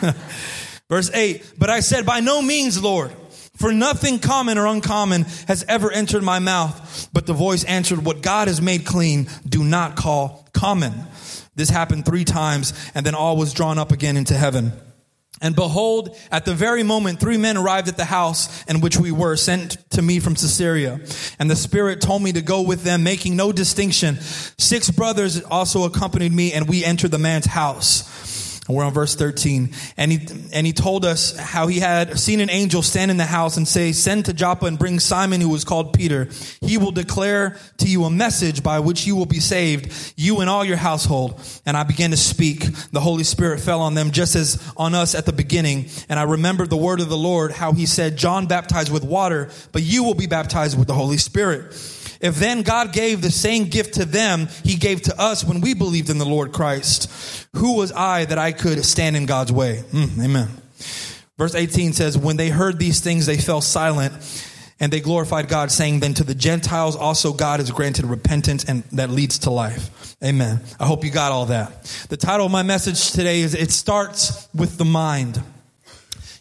Verse 0.92 1.10
8, 1.14 1.54
but 1.58 1.70
I 1.70 1.80
said, 1.80 2.04
By 2.04 2.20
no 2.20 2.42
means, 2.42 2.82
Lord. 2.82 3.12
For 3.56 3.72
nothing 3.72 4.18
common 4.18 4.58
or 4.58 4.66
uncommon 4.66 5.22
has 5.48 5.64
ever 5.66 5.90
entered 5.90 6.22
my 6.22 6.38
mouth. 6.38 7.08
But 7.14 7.24
the 7.24 7.32
voice 7.32 7.64
answered, 7.64 8.04
What 8.04 8.20
God 8.20 8.46
has 8.46 8.60
made 8.60 8.84
clean, 8.84 9.26
do 9.48 9.64
not 9.64 9.96
call 9.96 10.46
common. 10.52 10.92
This 11.54 11.70
happened 11.70 12.04
three 12.04 12.26
times, 12.26 12.74
and 12.94 13.06
then 13.06 13.14
all 13.14 13.38
was 13.38 13.54
drawn 13.54 13.78
up 13.78 13.90
again 13.90 14.18
into 14.18 14.34
heaven. 14.34 14.72
And 15.40 15.56
behold, 15.56 16.14
at 16.30 16.44
the 16.44 16.52
very 16.52 16.82
moment, 16.82 17.20
three 17.20 17.38
men 17.38 17.56
arrived 17.56 17.88
at 17.88 17.96
the 17.96 18.04
house 18.04 18.62
in 18.66 18.82
which 18.82 18.98
we 18.98 19.12
were, 19.12 19.36
sent 19.36 19.78
to 19.92 20.02
me 20.02 20.20
from 20.20 20.34
Caesarea. 20.34 21.00
And 21.38 21.50
the 21.50 21.56
Spirit 21.56 22.02
told 22.02 22.22
me 22.22 22.32
to 22.32 22.42
go 22.42 22.60
with 22.60 22.82
them, 22.82 23.02
making 23.02 23.34
no 23.34 23.50
distinction. 23.50 24.16
Six 24.20 24.90
brothers 24.90 25.42
also 25.42 25.84
accompanied 25.84 26.32
me, 26.32 26.52
and 26.52 26.68
we 26.68 26.84
entered 26.84 27.12
the 27.12 27.18
man's 27.18 27.46
house. 27.46 28.31
We're 28.68 28.84
on 28.84 28.92
verse 28.92 29.16
13. 29.16 29.74
And 29.96 30.12
he, 30.12 30.26
and 30.52 30.64
he 30.64 30.72
told 30.72 31.04
us 31.04 31.36
how 31.36 31.66
he 31.66 31.80
had 31.80 32.18
seen 32.18 32.40
an 32.40 32.48
angel 32.48 32.82
stand 32.82 33.10
in 33.10 33.16
the 33.16 33.24
house 33.24 33.56
and 33.56 33.66
say, 33.66 33.90
Send 33.90 34.26
to 34.26 34.32
Joppa 34.32 34.66
and 34.66 34.78
bring 34.78 35.00
Simon, 35.00 35.40
who 35.40 35.48
was 35.48 35.64
called 35.64 35.92
Peter. 35.92 36.28
He 36.60 36.78
will 36.78 36.92
declare 36.92 37.58
to 37.78 37.88
you 37.88 38.04
a 38.04 38.10
message 38.10 38.62
by 38.62 38.78
which 38.78 39.04
you 39.04 39.16
will 39.16 39.26
be 39.26 39.40
saved, 39.40 40.14
you 40.16 40.40
and 40.40 40.48
all 40.48 40.64
your 40.64 40.76
household. 40.76 41.40
And 41.66 41.76
I 41.76 41.82
began 41.82 42.10
to 42.12 42.16
speak. 42.16 42.64
The 42.92 43.00
Holy 43.00 43.24
Spirit 43.24 43.58
fell 43.58 43.80
on 43.80 43.94
them 43.94 44.12
just 44.12 44.36
as 44.36 44.62
on 44.76 44.94
us 44.94 45.16
at 45.16 45.26
the 45.26 45.32
beginning. 45.32 45.88
And 46.08 46.20
I 46.20 46.22
remembered 46.22 46.70
the 46.70 46.76
word 46.76 47.00
of 47.00 47.08
the 47.08 47.16
Lord, 47.16 47.50
how 47.50 47.72
he 47.72 47.84
said, 47.86 48.16
John 48.16 48.46
baptized 48.46 48.92
with 48.92 49.02
water, 49.02 49.50
but 49.72 49.82
you 49.82 50.04
will 50.04 50.14
be 50.14 50.26
baptized 50.26 50.78
with 50.78 50.86
the 50.86 50.94
Holy 50.94 51.16
Spirit. 51.16 51.74
If 52.22 52.36
then 52.36 52.62
God 52.62 52.92
gave 52.92 53.20
the 53.20 53.32
same 53.32 53.64
gift 53.64 53.94
to 53.94 54.04
them, 54.04 54.48
he 54.62 54.76
gave 54.76 55.02
to 55.02 55.20
us 55.20 55.44
when 55.44 55.60
we 55.60 55.74
believed 55.74 56.08
in 56.08 56.18
the 56.18 56.24
Lord 56.24 56.52
Christ. 56.52 57.48
Who 57.56 57.76
was 57.76 57.90
I 57.90 58.24
that 58.26 58.38
I 58.38 58.52
could 58.52 58.84
stand 58.84 59.16
in 59.16 59.26
God's 59.26 59.52
way? 59.52 59.82
Mm, 59.90 60.24
amen. 60.24 60.48
Verse 61.36 61.56
18 61.56 61.92
says, 61.92 62.16
When 62.16 62.36
they 62.36 62.48
heard 62.48 62.78
these 62.78 63.00
things, 63.00 63.26
they 63.26 63.36
fell 63.36 63.60
silent 63.60 64.12
and 64.78 64.92
they 64.92 65.00
glorified 65.00 65.48
God, 65.48 65.72
saying, 65.72 65.98
Then 66.00 66.14
to 66.14 66.24
the 66.24 66.34
Gentiles 66.34 66.94
also 66.94 67.32
God 67.32 67.58
has 67.58 67.72
granted 67.72 68.04
repentance 68.04 68.64
and 68.64 68.84
that 68.92 69.10
leads 69.10 69.40
to 69.40 69.50
life. 69.50 70.16
Amen. 70.22 70.60
I 70.78 70.86
hope 70.86 71.04
you 71.04 71.10
got 71.10 71.32
all 71.32 71.46
that. 71.46 71.84
The 72.08 72.16
title 72.16 72.46
of 72.46 72.52
my 72.52 72.62
message 72.62 73.10
today 73.10 73.40
is 73.40 73.54
It 73.56 73.72
Starts 73.72 74.48
with 74.54 74.78
the 74.78 74.84
Mind. 74.84 75.42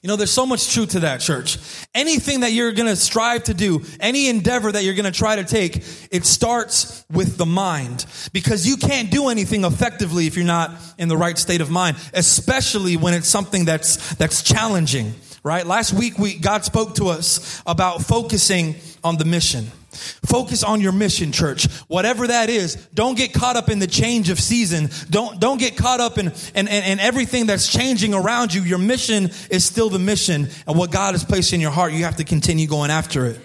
You 0.01 0.07
know, 0.07 0.15
there's 0.15 0.31
so 0.31 0.48
much 0.48 0.74
truth 0.74 0.92
to 0.92 1.01
that, 1.01 1.21
church. 1.21 1.59
Anything 1.94 2.39
that 2.39 2.53
you're 2.53 2.71
going 2.71 2.88
to 2.88 2.95
strive 2.95 3.44
to 3.44 3.53
do, 3.53 3.83
any 4.00 4.30
endeavor 4.30 4.71
that 4.71 4.83
you're 4.83 4.95
going 4.95 5.06
to 5.06 5.12
try 5.12 5.36
to 5.36 5.44
take, 5.44 5.77
it 6.12 6.25
starts 6.25 7.06
with 7.12 7.38
the 7.38 7.45
mind. 7.45 8.07
Because 8.33 8.65
you 8.65 8.77
can't 8.77 9.12
do 9.12 9.30
anything 9.30 9.63
effectively 9.63 10.25
if 10.25 10.36
you're 10.36 10.44
not 10.44 10.71
in 10.98 11.07
the 11.07 11.18
right 11.18 11.38
state 11.38 11.62
of 11.62 11.69
mind, 11.69 11.98
especially 12.15 12.98
when 12.98 13.13
it's 13.13 13.27
something 13.27 13.63
that's, 13.63 14.15
that's 14.15 14.42
challenging, 14.42 15.13
right? 15.44 15.68
Last 15.68 15.94
week, 15.94 16.18
we, 16.18 16.33
God 16.33 16.65
spoke 16.65 16.95
to 16.95 17.09
us 17.09 17.62
about 17.68 18.01
focusing 18.01 18.77
on 19.04 19.18
the 19.18 19.25
mission. 19.25 19.68
Focus 19.91 20.63
on 20.63 20.79
your 20.79 20.93
mission, 20.93 21.31
church. 21.31 21.69
Whatever 21.88 22.27
that 22.27 22.49
is, 22.49 22.75
don't 22.93 23.17
get 23.17 23.33
caught 23.33 23.57
up 23.57 23.69
in 23.69 23.79
the 23.79 23.88
change 23.88 24.29
of 24.29 24.39
season. 24.39 24.89
Don't, 25.09 25.39
don't 25.39 25.59
get 25.59 25.75
caught 25.75 25.99
up 25.99 26.17
in, 26.17 26.27
in, 26.55 26.67
in, 26.67 26.83
in, 26.83 26.99
everything 26.99 27.45
that's 27.45 27.71
changing 27.71 28.13
around 28.13 28.53
you. 28.53 28.61
Your 28.61 28.77
mission 28.77 29.31
is 29.49 29.65
still 29.65 29.89
the 29.89 29.99
mission. 29.99 30.47
And 30.65 30.77
what 30.77 30.91
God 30.91 31.13
has 31.13 31.25
placed 31.25 31.51
in 31.51 31.59
your 31.59 31.71
heart, 31.71 31.91
you 31.91 32.05
have 32.05 32.17
to 32.17 32.23
continue 32.23 32.67
going 32.67 32.89
after 32.89 33.25
it. 33.25 33.39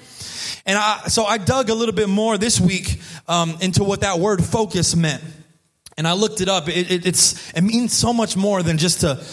And 0.66 0.78
I, 0.78 1.08
so 1.08 1.24
I 1.24 1.38
dug 1.38 1.70
a 1.70 1.74
little 1.74 1.94
bit 1.94 2.08
more 2.08 2.38
this 2.38 2.60
week 2.60 3.00
um, 3.26 3.56
into 3.60 3.82
what 3.84 4.00
that 4.00 4.18
word 4.18 4.44
focus 4.44 4.94
meant. 4.94 5.22
And 5.96 6.06
I 6.06 6.12
looked 6.12 6.40
it 6.40 6.48
up. 6.48 6.68
It, 6.68 6.90
it, 6.90 7.06
it's, 7.06 7.52
it 7.54 7.62
means 7.62 7.92
so 7.92 8.12
much 8.12 8.36
more 8.36 8.62
than 8.62 8.78
just 8.78 9.00
to 9.00 9.24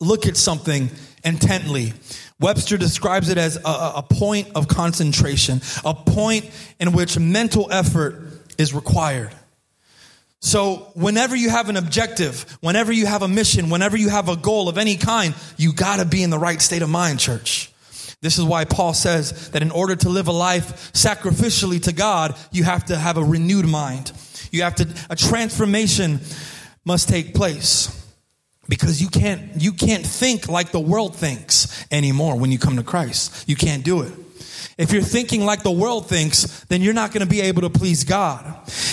look 0.00 0.26
at 0.26 0.36
something 0.36 0.90
intently. 1.24 1.92
Webster 2.40 2.76
describes 2.76 3.28
it 3.28 3.38
as 3.38 3.56
a, 3.56 3.60
a, 3.96 4.02
point 4.02 4.48
of 4.56 4.66
concentration, 4.66 5.60
a 5.84 5.94
point 5.94 6.50
in 6.80 6.92
which 6.92 7.18
mental 7.18 7.68
effort 7.70 8.22
is 8.58 8.74
required. 8.74 9.30
So, 10.40 10.90
whenever 10.94 11.36
you 11.36 11.48
have 11.48 11.68
an 11.68 11.76
objective, 11.76 12.58
whenever 12.60 12.92
you 12.92 13.06
have 13.06 13.22
a 13.22 13.28
mission, 13.28 13.70
whenever 13.70 13.96
you 13.96 14.10
have 14.10 14.28
a 14.28 14.36
goal 14.36 14.68
of 14.68 14.78
any 14.78 14.96
kind, 14.96 15.34
you 15.56 15.72
gotta 15.72 16.04
be 16.04 16.22
in 16.22 16.30
the 16.30 16.38
right 16.38 16.60
state 16.60 16.82
of 16.82 16.90
mind, 16.90 17.20
church. 17.20 17.72
This 18.20 18.36
is 18.36 18.44
why 18.44 18.64
Paul 18.64 18.94
says 18.94 19.50
that 19.50 19.62
in 19.62 19.70
order 19.70 19.94
to 19.96 20.08
live 20.08 20.28
a 20.28 20.32
life 20.32 20.92
sacrificially 20.92 21.82
to 21.84 21.92
God, 21.92 22.34
you 22.52 22.64
have 22.64 22.86
to 22.86 22.96
have 22.96 23.16
a 23.16 23.24
renewed 23.24 23.66
mind. 23.66 24.12
You 24.50 24.62
have 24.62 24.74
to, 24.76 24.88
a 25.08 25.16
transformation 25.16 26.20
must 26.84 27.08
take 27.08 27.34
place 27.34 27.93
because 28.68 29.00
you 29.00 29.08
can't 29.08 29.60
you 29.60 29.72
can't 29.72 30.04
think 30.06 30.48
like 30.48 30.72
the 30.72 30.80
world 30.80 31.16
thinks 31.16 31.86
anymore 31.90 32.38
when 32.38 32.50
you 32.52 32.58
come 32.58 32.76
to 32.76 32.82
Christ. 32.82 33.48
You 33.48 33.56
can't 33.56 33.84
do 33.84 34.02
it. 34.02 34.12
If 34.76 34.92
you're 34.92 35.02
thinking 35.02 35.44
like 35.44 35.62
the 35.62 35.70
world 35.70 36.08
thinks, 36.08 36.64
then 36.64 36.82
you're 36.82 36.94
not 36.94 37.12
going 37.12 37.20
to 37.20 37.30
be 37.30 37.42
able 37.42 37.62
to 37.62 37.70
please 37.70 38.02
God. 38.02 38.44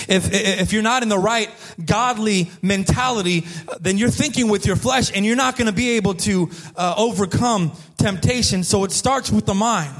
If, 0.08 0.32
if 0.32 0.72
you're 0.72 0.82
not 0.82 1.02
in 1.02 1.08
the 1.08 1.18
right 1.18 1.50
godly 1.84 2.50
mentality, 2.62 3.46
then 3.80 3.98
you're 3.98 4.10
thinking 4.10 4.48
with 4.48 4.64
your 4.64 4.76
flesh 4.76 5.10
and 5.12 5.26
you're 5.26 5.36
not 5.36 5.56
going 5.56 5.66
to 5.66 5.72
be 5.72 5.90
able 5.90 6.14
to 6.14 6.50
uh, 6.76 6.94
overcome 6.96 7.72
temptation. 7.98 8.62
So 8.62 8.84
it 8.84 8.92
starts 8.92 9.30
with 9.32 9.44
the 9.44 9.54
mind. 9.54 9.92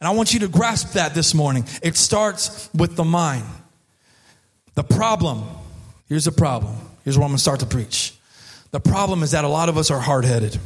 And 0.00 0.08
I 0.08 0.12
want 0.12 0.32
you 0.32 0.40
to 0.40 0.48
grasp 0.48 0.92
that 0.92 1.14
this 1.14 1.34
morning. 1.34 1.66
It 1.82 1.96
starts 1.96 2.70
with 2.72 2.96
the 2.96 3.04
mind. 3.04 3.44
The 4.74 4.84
problem, 4.84 5.44
here's 6.08 6.24
the 6.24 6.32
problem. 6.32 6.76
Here's 7.04 7.18
where 7.18 7.24
I'm 7.24 7.30
going 7.30 7.36
to 7.36 7.42
start 7.42 7.60
to 7.60 7.66
preach. 7.66 8.15
The 8.76 8.90
problem 8.90 9.22
is 9.22 9.30
that 9.30 9.42
a 9.42 9.48
lot 9.48 9.70
of 9.70 9.78
us 9.78 9.90
are 9.90 9.98
hard 9.98 10.26
headed. 10.26 10.58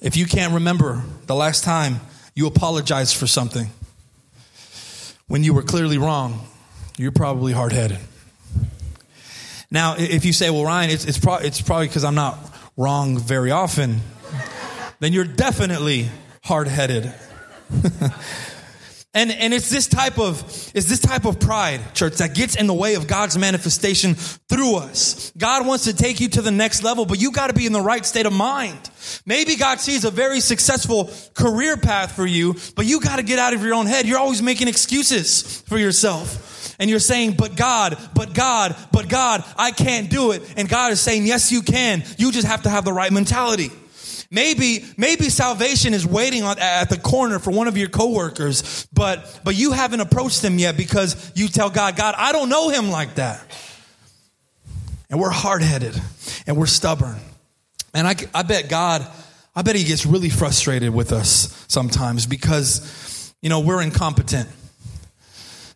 If 0.00 0.16
you 0.16 0.24
can't 0.24 0.54
remember 0.54 1.04
the 1.26 1.34
last 1.34 1.62
time 1.62 2.00
you 2.34 2.46
apologized 2.46 3.16
for 3.16 3.26
something 3.26 3.68
when 5.26 5.44
you 5.44 5.52
were 5.52 5.60
clearly 5.60 5.98
wrong, 5.98 6.48
you're 6.96 7.12
probably 7.12 7.52
hard 7.52 7.72
headed. 7.72 7.98
Now, 9.70 9.96
if 9.98 10.24
you 10.24 10.32
say, 10.32 10.48
well, 10.48 10.64
Ryan, 10.64 10.88
it's, 10.88 11.04
it's, 11.04 11.18
pro- 11.18 11.36
it's 11.36 11.60
probably 11.60 11.88
because 11.88 12.04
I'm 12.04 12.14
not 12.14 12.38
wrong 12.78 13.18
very 13.18 13.50
often, 13.50 14.00
then 15.00 15.12
you're 15.12 15.26
definitely 15.26 16.08
hard 16.44 16.66
headed. 16.66 17.12
And, 19.16 19.30
and 19.30 19.54
it's 19.54 19.70
this 19.70 19.86
type 19.86 20.18
of, 20.18 20.40
it's 20.74 20.88
this 20.88 20.98
type 20.98 21.24
of 21.24 21.38
pride, 21.38 21.94
church, 21.94 22.16
that 22.16 22.34
gets 22.34 22.56
in 22.56 22.66
the 22.66 22.74
way 22.74 22.96
of 22.96 23.06
God's 23.06 23.38
manifestation 23.38 24.14
through 24.14 24.76
us. 24.76 25.32
God 25.38 25.64
wants 25.66 25.84
to 25.84 25.94
take 25.94 26.18
you 26.18 26.28
to 26.30 26.42
the 26.42 26.50
next 26.50 26.82
level, 26.82 27.06
but 27.06 27.20
you 27.20 27.30
got 27.30 27.46
to 27.46 27.52
be 27.52 27.64
in 27.64 27.72
the 27.72 27.80
right 27.80 28.04
state 28.04 28.26
of 28.26 28.32
mind. 28.32 28.90
Maybe 29.24 29.54
God 29.54 29.78
sees 29.78 30.04
a 30.04 30.10
very 30.10 30.40
successful 30.40 31.10
career 31.34 31.76
path 31.76 32.12
for 32.12 32.26
you, 32.26 32.56
but 32.74 32.86
you 32.86 33.00
got 33.00 33.16
to 33.16 33.22
get 33.22 33.38
out 33.38 33.54
of 33.54 33.62
your 33.62 33.74
own 33.74 33.86
head. 33.86 34.06
You're 34.06 34.18
always 34.18 34.42
making 34.42 34.66
excuses 34.66 35.60
for 35.60 35.78
yourself. 35.78 36.74
And 36.80 36.90
you're 36.90 36.98
saying, 36.98 37.34
but 37.38 37.54
God, 37.54 37.96
but 38.16 38.34
God, 38.34 38.74
but 38.90 39.08
God, 39.08 39.44
I 39.56 39.70
can't 39.70 40.10
do 40.10 40.32
it. 40.32 40.42
And 40.56 40.68
God 40.68 40.90
is 40.90 41.00
saying, 41.00 41.24
yes, 41.24 41.52
you 41.52 41.62
can. 41.62 42.02
You 42.18 42.32
just 42.32 42.48
have 42.48 42.62
to 42.62 42.68
have 42.68 42.84
the 42.84 42.92
right 42.92 43.12
mentality. 43.12 43.70
Maybe, 44.34 44.84
maybe 44.96 45.28
salvation 45.28 45.94
is 45.94 46.04
waiting 46.04 46.42
on, 46.42 46.58
at 46.58 46.90
the 46.90 46.98
corner 46.98 47.38
for 47.38 47.52
one 47.52 47.68
of 47.68 47.76
your 47.76 47.88
coworkers, 47.88 48.84
but, 48.92 49.40
but 49.44 49.54
you 49.54 49.70
haven't 49.70 50.00
approached 50.00 50.42
them 50.42 50.58
yet 50.58 50.76
because 50.76 51.30
you 51.36 51.46
tell 51.46 51.70
God, 51.70 51.94
God, 51.94 52.16
I 52.18 52.32
don't 52.32 52.48
know 52.48 52.68
him 52.68 52.90
like 52.90 53.14
that. 53.14 53.40
And 55.08 55.20
we're 55.20 55.30
hard 55.30 55.62
headed 55.62 55.94
and 56.48 56.56
we're 56.56 56.66
stubborn. 56.66 57.14
And 57.94 58.08
I, 58.08 58.16
I 58.34 58.42
bet 58.42 58.68
God, 58.68 59.06
I 59.54 59.62
bet 59.62 59.76
he 59.76 59.84
gets 59.84 60.04
really 60.04 60.30
frustrated 60.30 60.92
with 60.92 61.12
us 61.12 61.64
sometimes 61.68 62.26
because, 62.26 63.32
you 63.40 63.48
know, 63.48 63.60
we're 63.60 63.82
incompetent. 63.82 64.48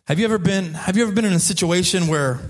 Have 0.03 0.19
you 0.19 0.25
ever 0.25 0.37
been, 0.37 0.73
have 0.73 0.97
you 0.97 1.03
ever 1.03 1.13
been 1.13 1.23
in 1.23 1.31
a 1.31 1.39
situation 1.39 2.07
where 2.07 2.41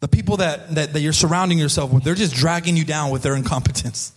the 0.00 0.08
people 0.08 0.38
that, 0.38 0.74
that, 0.76 0.94
that 0.94 1.00
you're 1.00 1.12
surrounding 1.12 1.58
yourself 1.58 1.92
with, 1.92 2.04
they're 2.04 2.14
just 2.14 2.34
dragging 2.34 2.74
you 2.74 2.86
down 2.86 3.10
with 3.10 3.22
their 3.22 3.36
incompetence? 3.36 4.14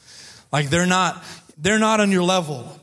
Like 0.52 0.70
they're 0.70 0.88
not, 0.88 1.24
they're 1.58 1.80
not 1.80 2.00
on 2.00 2.12
your 2.12 2.24
level 2.24 2.80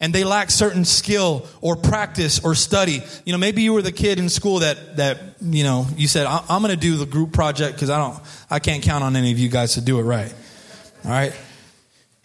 and 0.00 0.14
they 0.14 0.24
lack 0.24 0.50
certain 0.50 0.84
skill 0.84 1.46
or 1.60 1.76
practice 1.76 2.42
or 2.42 2.54
study. 2.54 3.02
You 3.24 3.32
know, 3.32 3.38
maybe 3.38 3.62
you 3.62 3.74
were 3.74 3.82
the 3.82 3.92
kid 3.92 4.18
in 4.18 4.28
school 4.28 4.60
that 4.60 4.96
that 4.96 5.36
you 5.40 5.62
know 5.62 5.86
you 5.96 6.08
said 6.08 6.26
I'm 6.26 6.62
going 6.62 6.74
to 6.74 6.80
do 6.80 6.96
the 6.96 7.06
group 7.06 7.32
project 7.32 7.74
because 7.74 7.90
I 7.90 7.98
don't 7.98 8.18
I 8.50 8.58
can't 8.58 8.82
count 8.82 9.04
on 9.04 9.14
any 9.14 9.30
of 9.30 9.38
you 9.38 9.48
guys 9.48 9.74
to 9.74 9.80
do 9.80 10.00
it 10.00 10.02
right. 10.02 10.34
All 11.04 11.10
right, 11.10 11.38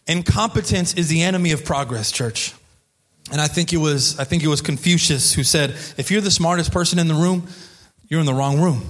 incompetence 0.07 0.93
is 0.95 1.09
the 1.09 1.23
enemy 1.23 1.51
of 1.51 1.65
progress, 1.65 2.11
church. 2.11 2.53
And 3.31 3.41
I 3.41 3.47
think 3.47 3.73
it 3.73 3.77
was 3.77 4.19
I 4.19 4.23
think 4.23 4.43
it 4.43 4.47
was 4.47 4.61
Confucius 4.61 5.33
who 5.33 5.43
said, 5.43 5.71
if 5.97 6.11
you're 6.11 6.21
the 6.21 6.31
smartest 6.31 6.71
person 6.71 6.99
in 6.99 7.07
the 7.07 7.13
room, 7.13 7.47
you're 8.07 8.19
in 8.19 8.25
the 8.25 8.33
wrong 8.33 8.61
room. 8.61 8.83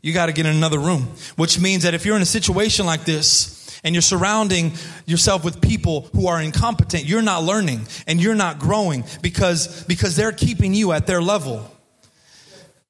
You 0.00 0.12
got 0.12 0.26
to 0.26 0.32
get 0.32 0.46
in 0.46 0.54
another 0.54 0.78
room, 0.78 1.08
which 1.36 1.58
means 1.58 1.82
that 1.82 1.92
if 1.92 2.06
you're 2.06 2.14
in 2.14 2.22
a 2.22 2.26
situation 2.26 2.86
like 2.86 3.04
this 3.04 3.57
and 3.84 3.94
you're 3.94 4.02
surrounding 4.02 4.72
yourself 5.06 5.44
with 5.44 5.60
people 5.60 6.08
who 6.12 6.26
are 6.26 6.40
incompetent, 6.40 7.04
you're 7.04 7.22
not 7.22 7.44
learning 7.44 7.86
and 8.06 8.20
you're 8.20 8.34
not 8.34 8.58
growing 8.58 9.04
because, 9.22 9.84
because 9.84 10.16
they're 10.16 10.32
keeping 10.32 10.74
you 10.74 10.92
at 10.92 11.06
their 11.06 11.22
level. 11.22 11.70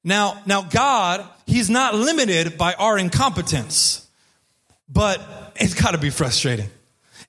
Now, 0.03 0.41
now 0.45 0.61
God, 0.61 1.27
He's 1.45 1.69
not 1.69 1.95
limited 1.95 2.57
by 2.57 2.73
our 2.75 2.97
incompetence, 2.97 4.07
but 4.87 5.21
it's 5.55 5.73
got 5.73 5.91
to 5.91 5.97
be 5.97 6.09
frustrating. 6.09 6.69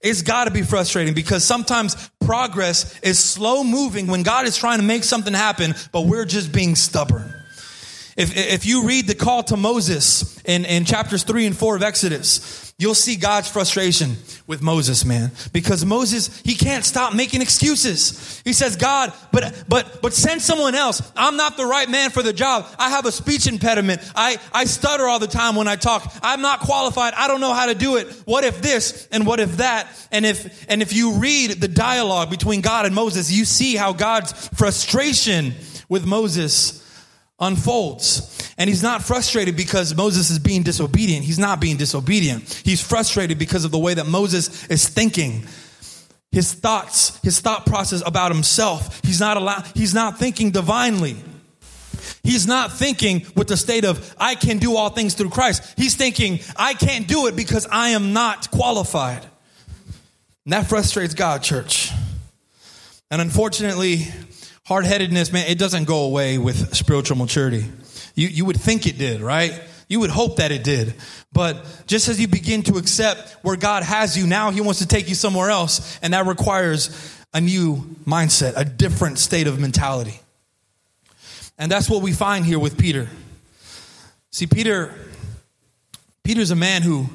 It's 0.00 0.22
got 0.22 0.44
to 0.44 0.50
be 0.50 0.62
frustrating 0.62 1.14
because 1.14 1.44
sometimes 1.44 2.10
progress 2.20 2.98
is 3.00 3.18
slow 3.18 3.64
moving 3.64 4.06
when 4.06 4.22
God 4.22 4.46
is 4.46 4.56
trying 4.56 4.78
to 4.78 4.84
make 4.84 5.04
something 5.04 5.34
happen, 5.34 5.74
but 5.92 6.02
we're 6.02 6.24
just 6.24 6.52
being 6.52 6.74
stubborn. 6.74 7.34
If, 8.20 8.36
if 8.36 8.66
you 8.66 8.84
read 8.84 9.06
the 9.06 9.14
call 9.14 9.42
to 9.44 9.56
Moses 9.56 10.38
in, 10.42 10.66
in 10.66 10.84
chapters 10.84 11.22
3 11.22 11.46
and 11.46 11.56
4 11.56 11.76
of 11.76 11.82
Exodus, 11.82 12.74
you'll 12.76 12.94
see 12.94 13.16
God's 13.16 13.48
frustration 13.48 14.16
with 14.46 14.60
Moses, 14.60 15.06
man. 15.06 15.32
Because 15.54 15.86
Moses, 15.86 16.38
he 16.44 16.54
can't 16.54 16.84
stop 16.84 17.14
making 17.14 17.40
excuses. 17.40 18.42
He 18.44 18.52
says, 18.52 18.76
God, 18.76 19.14
but, 19.32 19.64
but, 19.70 20.02
but 20.02 20.12
send 20.12 20.42
someone 20.42 20.74
else. 20.74 21.00
I'm 21.16 21.38
not 21.38 21.56
the 21.56 21.64
right 21.64 21.88
man 21.88 22.10
for 22.10 22.22
the 22.22 22.34
job. 22.34 22.66
I 22.78 22.90
have 22.90 23.06
a 23.06 23.12
speech 23.12 23.46
impediment. 23.46 24.02
I, 24.14 24.36
I 24.52 24.66
stutter 24.66 25.08
all 25.08 25.18
the 25.18 25.26
time 25.26 25.56
when 25.56 25.66
I 25.66 25.76
talk. 25.76 26.14
I'm 26.22 26.42
not 26.42 26.60
qualified. 26.60 27.14
I 27.14 27.26
don't 27.26 27.40
know 27.40 27.54
how 27.54 27.66
to 27.66 27.74
do 27.74 27.96
it. 27.96 28.06
What 28.26 28.44
if 28.44 28.60
this 28.60 29.08
and 29.10 29.26
what 29.26 29.40
if 29.40 29.56
that? 29.56 29.88
And 30.12 30.26
if, 30.26 30.66
and 30.68 30.82
if 30.82 30.92
you 30.92 31.14
read 31.14 31.52
the 31.52 31.68
dialogue 31.68 32.28
between 32.28 32.60
God 32.60 32.84
and 32.84 32.94
Moses, 32.94 33.32
you 33.32 33.46
see 33.46 33.76
how 33.76 33.94
God's 33.94 34.48
frustration 34.48 35.54
with 35.88 36.04
Moses 36.04 36.79
unfolds. 37.40 38.54
And 38.58 38.68
he's 38.68 38.82
not 38.82 39.02
frustrated 39.02 39.56
because 39.56 39.94
Moses 39.96 40.30
is 40.30 40.38
being 40.38 40.62
disobedient. 40.62 41.24
He's 41.24 41.38
not 41.38 41.60
being 41.60 41.76
disobedient. 41.76 42.62
He's 42.64 42.80
frustrated 42.80 43.38
because 43.38 43.64
of 43.64 43.70
the 43.70 43.78
way 43.78 43.94
that 43.94 44.06
Moses 44.06 44.66
is 44.66 44.88
thinking. 44.88 45.46
His 46.32 46.52
thoughts, 46.52 47.18
his 47.22 47.40
thought 47.40 47.66
process 47.66 48.02
about 48.04 48.32
himself. 48.32 49.00
He's 49.02 49.18
not 49.18 49.36
allowed, 49.36 49.66
he's 49.74 49.94
not 49.94 50.18
thinking 50.18 50.50
divinely. 50.50 51.16
He's 52.22 52.46
not 52.46 52.72
thinking 52.72 53.26
with 53.34 53.48
the 53.48 53.56
state 53.56 53.84
of, 53.84 54.14
I 54.18 54.34
can 54.34 54.58
do 54.58 54.76
all 54.76 54.90
things 54.90 55.14
through 55.14 55.30
Christ. 55.30 55.74
He's 55.76 55.96
thinking, 55.96 56.40
I 56.56 56.74
can't 56.74 57.08
do 57.08 57.26
it 57.26 57.36
because 57.36 57.66
I 57.70 57.90
am 57.90 58.12
not 58.12 58.50
qualified. 58.50 59.24
And 60.44 60.52
that 60.52 60.66
frustrates 60.68 61.14
God, 61.14 61.42
church. 61.42 61.90
And 63.10 63.20
unfortunately, 63.20 64.06
hard 64.70 64.86
headedness, 64.86 65.32
man, 65.32 65.46
it 65.48 65.58
doesn't 65.58 65.82
go 65.82 66.04
away 66.04 66.38
with 66.38 66.76
spiritual 66.76 67.16
maturity. 67.16 67.64
You, 68.14 68.28
you 68.28 68.44
would 68.44 68.60
think 68.60 68.86
it 68.86 68.98
did, 68.98 69.20
right? 69.20 69.60
You 69.88 69.98
would 69.98 70.10
hope 70.10 70.36
that 70.36 70.52
it 70.52 70.62
did. 70.62 70.94
But 71.32 71.66
just 71.88 72.06
as 72.06 72.20
you 72.20 72.28
begin 72.28 72.62
to 72.62 72.74
accept 72.76 73.32
where 73.42 73.56
God 73.56 73.82
has 73.82 74.16
you, 74.16 74.28
now 74.28 74.52
He 74.52 74.60
wants 74.60 74.78
to 74.78 74.86
take 74.86 75.08
you 75.08 75.16
somewhere 75.16 75.50
else. 75.50 75.98
And 76.02 76.14
that 76.14 76.24
requires 76.24 77.18
a 77.34 77.40
new 77.40 77.78
mindset, 78.06 78.52
a 78.54 78.64
different 78.64 79.18
state 79.18 79.48
of 79.48 79.58
mentality. 79.58 80.20
And 81.58 81.68
that's 81.68 81.90
what 81.90 82.00
we 82.00 82.12
find 82.12 82.46
here 82.46 82.60
with 82.60 82.78
Peter. 82.78 83.08
See, 84.30 84.46
Peter, 84.46 84.94
Peter's 86.22 86.52
a 86.52 86.56
man 86.56 86.82
who 86.82 87.06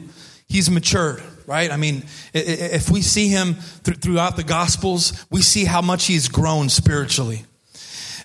he's 0.49 0.69
matured 0.69 1.23
right? 1.47 1.71
I 1.71 1.77
mean, 1.77 2.03
if 2.33 2.89
we 2.89 3.01
see 3.01 3.27
him 3.27 3.55
throughout 3.55 4.35
the 4.35 4.43
Gospels, 4.43 5.25
we 5.29 5.41
see 5.41 5.65
how 5.65 5.81
much 5.81 6.05
he's 6.05 6.27
grown 6.27 6.69
spiritually. 6.69 7.45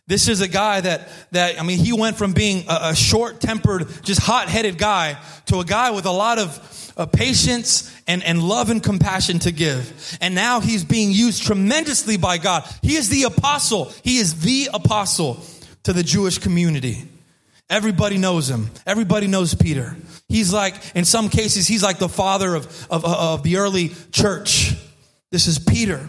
This 0.06 0.28
is 0.28 0.40
a 0.40 0.48
guy 0.48 0.80
that, 0.80 1.08
that 1.30 1.60
I 1.60 1.62
mean, 1.62 1.78
he 1.78 1.92
went 1.92 2.16
from 2.16 2.32
being 2.32 2.64
a, 2.68 2.96
short 2.96 3.40
tempered, 3.40 3.86
just 4.02 4.20
hot 4.20 4.48
headed 4.48 4.76
guy 4.76 5.16
to 5.46 5.60
a 5.60 5.64
guy 5.64 5.92
with 5.92 6.04
a 6.04 6.10
lot 6.10 6.38
of 6.38 6.92
uh, 6.96 7.06
patience 7.06 7.94
and, 8.08 8.22
and 8.24 8.42
love 8.42 8.70
and 8.70 8.82
compassion 8.82 9.38
to 9.40 9.52
give. 9.52 10.18
And 10.20 10.34
now 10.34 10.58
he's 10.58 10.84
being 10.84 11.12
used 11.12 11.44
tremendously 11.44 12.16
by 12.16 12.38
God. 12.38 12.68
He 12.82 12.96
is 12.96 13.08
the 13.08 13.22
apostle. 13.22 13.92
He 14.02 14.18
is 14.18 14.40
the 14.40 14.70
apostle 14.74 15.44
to 15.84 15.92
the 15.92 16.02
Jewish 16.02 16.38
community. 16.38 17.04
Everybody 17.70 18.18
knows 18.18 18.50
him. 18.50 18.68
Everybody 18.84 19.28
knows 19.28 19.54
Peter. 19.54 19.96
He's 20.28 20.52
like, 20.52 20.74
in 20.96 21.04
some 21.04 21.28
cases, 21.28 21.68
he's 21.68 21.84
like 21.84 21.98
the 21.98 22.08
father 22.08 22.56
of, 22.56 22.86
of, 22.90 23.04
of 23.04 23.42
the 23.44 23.58
early 23.58 23.92
church. 24.10 24.74
This 25.30 25.46
is 25.46 25.60
Peter. 25.60 26.08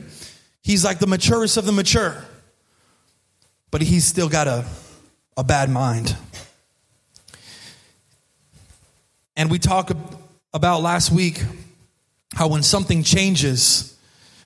He's 0.64 0.84
like 0.84 0.98
the 0.98 1.06
maturest 1.06 1.58
of 1.58 1.66
the 1.66 1.72
mature. 1.72 2.26
But 3.70 3.84
he's 3.84 4.06
still 4.06 4.28
got 4.28 4.48
a, 4.48 4.66
a 5.38 5.44
bad 5.44 5.70
mind. 5.70 6.18
And 9.38 9.52
we 9.52 9.60
talked 9.60 9.92
about 10.54 10.82
last 10.82 11.12
week 11.12 11.44
how 12.34 12.48
when 12.48 12.64
something 12.64 13.04
changes, 13.04 13.96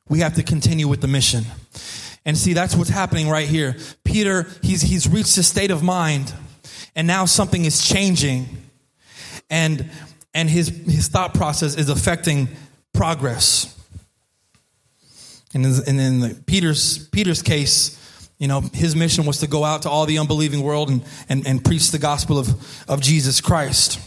we 0.10 0.20
have 0.20 0.36
to 0.36 0.44
continue 0.44 0.90
with 0.90 1.00
the 1.00 1.08
mission. 1.08 1.46
And 2.26 2.38
see, 2.38 2.52
that's 2.52 2.76
what's 2.76 2.90
happening 2.90 3.30
right 3.30 3.48
here. 3.48 3.78
Peter, 4.04 4.48
he's, 4.62 4.82
he's 4.82 5.08
reached 5.08 5.38
a 5.38 5.44
state 5.44 5.72
of 5.72 5.82
mind 5.82 6.34
and 6.96 7.08
now 7.08 7.26
something 7.26 7.66
is 7.66 7.86
changing. 7.88 8.48
And 9.50 9.90
and 10.34 10.50
his 10.50 10.70
his 10.70 11.08
thought 11.08 11.34
process 11.34 11.76
is 11.76 11.90
affecting 11.90 12.50
progress. 12.94 13.72
And 15.54 15.66
in, 15.66 15.74
and 15.88 16.24
in 16.24 16.36
peter's 16.44 17.08
peter's 17.10 17.42
case 17.42 18.02
you 18.38 18.48
know 18.48 18.62
his 18.74 18.96
mission 18.96 19.26
was 19.26 19.40
to 19.40 19.48
go 19.48 19.64
out 19.64 19.84
to 19.84 19.90
all 19.90 20.06
the 20.06 20.20
unbelieving 20.20 20.62
world 20.62 20.90
and 20.90 21.04
and, 21.30 21.48
and 21.48 21.64
preach 21.64 21.92
the 21.92 21.98
gospel 21.98 22.38
of 22.38 22.50
of 22.90 23.00
jesus 23.00 23.40
christ 23.40 24.00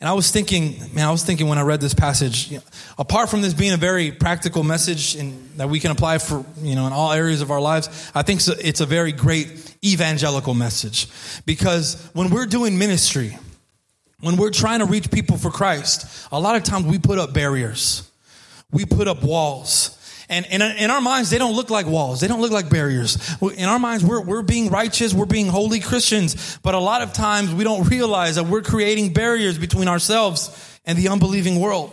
and 0.00 0.08
I 0.08 0.14
was 0.14 0.30
thinking, 0.30 0.80
man, 0.94 1.06
I 1.06 1.10
was 1.10 1.22
thinking 1.22 1.46
when 1.46 1.58
I 1.58 1.62
read 1.62 1.82
this 1.82 1.92
passage, 1.92 2.50
you 2.50 2.56
know, 2.56 2.64
apart 2.98 3.28
from 3.28 3.42
this 3.42 3.52
being 3.52 3.72
a 3.72 3.76
very 3.76 4.10
practical 4.10 4.62
message 4.62 5.14
that 5.56 5.68
we 5.68 5.78
can 5.78 5.90
apply 5.90 6.16
for, 6.16 6.44
you 6.62 6.74
know, 6.74 6.86
in 6.86 6.94
all 6.94 7.12
areas 7.12 7.42
of 7.42 7.50
our 7.50 7.60
lives, 7.60 8.10
I 8.14 8.22
think 8.22 8.40
it's 8.46 8.80
a 8.80 8.86
very 8.86 9.12
great 9.12 9.76
evangelical 9.84 10.54
message. 10.54 11.08
Because 11.44 12.08
when 12.14 12.30
we're 12.30 12.46
doing 12.46 12.78
ministry, 12.78 13.36
when 14.20 14.36
we're 14.36 14.50
trying 14.50 14.78
to 14.78 14.86
reach 14.86 15.10
people 15.10 15.36
for 15.36 15.50
Christ, 15.50 16.28
a 16.32 16.40
lot 16.40 16.56
of 16.56 16.64
times 16.64 16.86
we 16.86 16.98
put 16.98 17.18
up 17.18 17.34
barriers. 17.34 18.10
We 18.72 18.86
put 18.86 19.06
up 19.06 19.22
walls. 19.22 19.98
And 20.30 20.46
in, 20.46 20.62
in 20.62 20.90
our 20.90 21.00
minds, 21.00 21.28
they 21.28 21.38
don't 21.38 21.56
look 21.56 21.70
like 21.70 21.86
walls. 21.86 22.20
They 22.20 22.28
don't 22.28 22.40
look 22.40 22.52
like 22.52 22.70
barriers. 22.70 23.18
In 23.42 23.68
our 23.68 23.80
minds, 23.80 24.04
we're, 24.04 24.22
we're 24.22 24.42
being 24.42 24.70
righteous. 24.70 25.12
We're 25.12 25.26
being 25.26 25.48
holy 25.48 25.80
Christians. 25.80 26.56
But 26.62 26.76
a 26.76 26.78
lot 26.78 27.02
of 27.02 27.12
times 27.12 27.52
we 27.52 27.64
don't 27.64 27.88
realize 27.88 28.36
that 28.36 28.44
we're 28.44 28.62
creating 28.62 29.12
barriers 29.12 29.58
between 29.58 29.88
ourselves 29.88 30.78
and 30.84 30.96
the 30.96 31.08
unbelieving 31.08 31.58
world. 31.58 31.92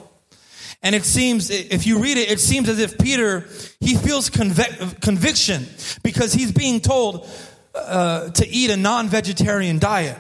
And 0.84 0.94
it 0.94 1.04
seems, 1.04 1.50
if 1.50 1.88
you 1.88 1.98
read 1.98 2.20
it, 2.20 2.30
it 2.30 2.40
seems 2.40 2.70
as 2.70 2.78
if 2.78 3.00
Peter, 3.00 3.40
he 3.80 3.96
feels 3.96 4.30
convic- 4.30 5.02
conviction 5.02 5.66
because 6.04 6.32
he's 6.32 6.52
being 6.52 6.80
told 6.80 7.28
uh, 7.74 8.30
to 8.30 8.48
eat 8.48 8.70
a 8.70 8.78
non-vegetarian 8.78 9.80
diet. 9.80 10.20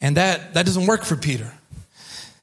And 0.00 0.16
that, 0.16 0.54
that 0.54 0.64
doesn't 0.64 0.86
work 0.86 1.02
for 1.02 1.16
Peter. 1.16 1.52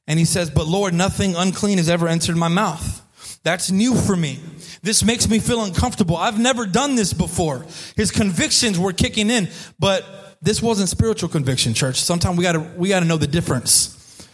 And 0.07 0.19
he 0.19 0.25
says, 0.25 0.49
But 0.49 0.67
Lord, 0.67 0.93
nothing 0.93 1.37
unclean 1.37 1.77
has 1.77 1.87
ever 1.89 2.09
entered 2.09 2.35
my 2.35 2.49
mouth. 2.49 3.01
That's 3.47 3.71
new 3.71 3.95
for 3.95 4.13
me. 4.13 4.41
This 4.81 5.05
makes 5.05 5.29
me 5.29 5.39
feel 5.39 5.63
uncomfortable. 5.63 6.17
I've 6.17 6.37
never 6.37 6.65
done 6.65 6.95
this 6.95 7.13
before. 7.13 7.65
His 7.95 8.11
convictions 8.11 8.77
were 8.77 8.91
kicking 8.91 9.29
in, 9.29 9.47
but 9.79 10.35
this 10.41 10.61
wasn't 10.61 10.89
spiritual 10.89 11.29
conviction, 11.29 11.73
church. 11.73 11.95
Sometimes 11.95 12.37
we 12.37 12.43
gotta, 12.43 12.59
we 12.59 12.89
gotta 12.89 13.05
know 13.05 13.15
the 13.15 13.25
difference. 13.25 14.27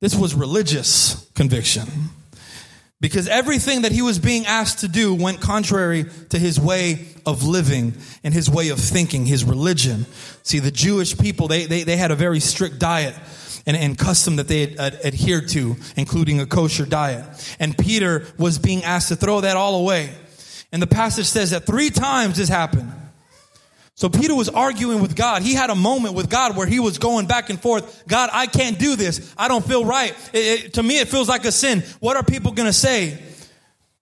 This 0.00 0.14
was 0.14 0.36
religious 0.36 1.28
conviction. 1.34 1.88
Because 3.00 3.26
everything 3.26 3.82
that 3.82 3.90
he 3.90 4.02
was 4.02 4.20
being 4.20 4.46
asked 4.46 4.78
to 4.78 4.88
do 4.88 5.16
went 5.16 5.40
contrary 5.40 6.04
to 6.28 6.38
his 6.38 6.60
way 6.60 7.08
of 7.26 7.42
living 7.42 7.94
and 8.22 8.32
his 8.32 8.48
way 8.48 8.68
of 8.68 8.78
thinking, 8.78 9.26
his 9.26 9.42
religion. 9.44 10.06
See, 10.44 10.60
the 10.60 10.70
Jewish 10.70 11.18
people, 11.18 11.48
they, 11.48 11.66
they, 11.66 11.82
they 11.82 11.96
had 11.96 12.12
a 12.12 12.14
very 12.14 12.38
strict 12.38 12.78
diet 12.78 13.16
and, 13.66 13.76
and 13.76 13.98
custom 13.98 14.36
that 14.36 14.48
they 14.48 14.66
had, 14.66 14.94
adhered 15.04 15.48
to, 15.50 15.76
including 15.96 16.40
a 16.40 16.46
kosher 16.46 16.86
diet. 16.86 17.24
And 17.58 17.76
Peter 17.76 18.26
was 18.38 18.58
being 18.58 18.84
asked 18.84 19.08
to 19.08 19.16
throw 19.16 19.40
that 19.42 19.56
all 19.56 19.80
away. 19.80 20.10
And 20.72 20.82
the 20.82 20.86
passage 20.86 21.26
says 21.26 21.50
that 21.52 21.66
three 21.66 21.90
times 21.90 22.36
this 22.36 22.48
happened. 22.48 22.92
So 23.96 24.08
Peter 24.08 24.34
was 24.34 24.48
arguing 24.48 25.00
with 25.00 25.14
God. 25.14 25.42
He 25.42 25.54
had 25.54 25.70
a 25.70 25.76
moment 25.76 26.14
with 26.14 26.28
God 26.28 26.56
where 26.56 26.66
he 26.66 26.80
was 26.80 26.98
going 26.98 27.26
back 27.26 27.48
and 27.48 27.60
forth. 27.60 28.06
God, 28.08 28.28
I 28.32 28.46
can't 28.46 28.76
do 28.76 28.96
this. 28.96 29.32
I 29.38 29.46
don't 29.46 29.64
feel 29.64 29.84
right. 29.84 30.12
It, 30.32 30.64
it, 30.64 30.74
to 30.74 30.82
me, 30.82 30.98
it 30.98 31.06
feels 31.06 31.28
like 31.28 31.44
a 31.44 31.52
sin. 31.52 31.84
What 32.00 32.16
are 32.16 32.24
people 32.24 32.50
going 32.50 32.66
to 32.66 32.72
say? 32.72 33.22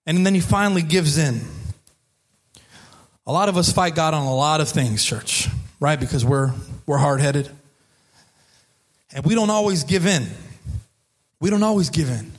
And 0.06 0.24
then 0.24 0.34
he 0.34 0.40
finally 0.40 0.82
gives 0.82 1.18
in. 1.18 1.42
A 3.26 3.32
lot 3.32 3.50
of 3.50 3.56
us 3.58 3.70
fight 3.70 3.94
God 3.94 4.14
on 4.14 4.26
a 4.26 4.34
lot 4.34 4.62
of 4.62 4.68
things, 4.68 5.04
church, 5.04 5.48
right? 5.78 6.00
Because 6.00 6.24
we're, 6.24 6.52
we're 6.86 6.98
hard 6.98 7.20
headed. 7.20 7.50
And 9.14 9.24
we 9.24 9.34
don't 9.34 9.50
always 9.50 9.84
give 9.84 10.06
in. 10.06 10.26
We 11.40 11.50
don't 11.50 11.62
always 11.62 11.90
give 11.90 12.08
in. 12.08 12.32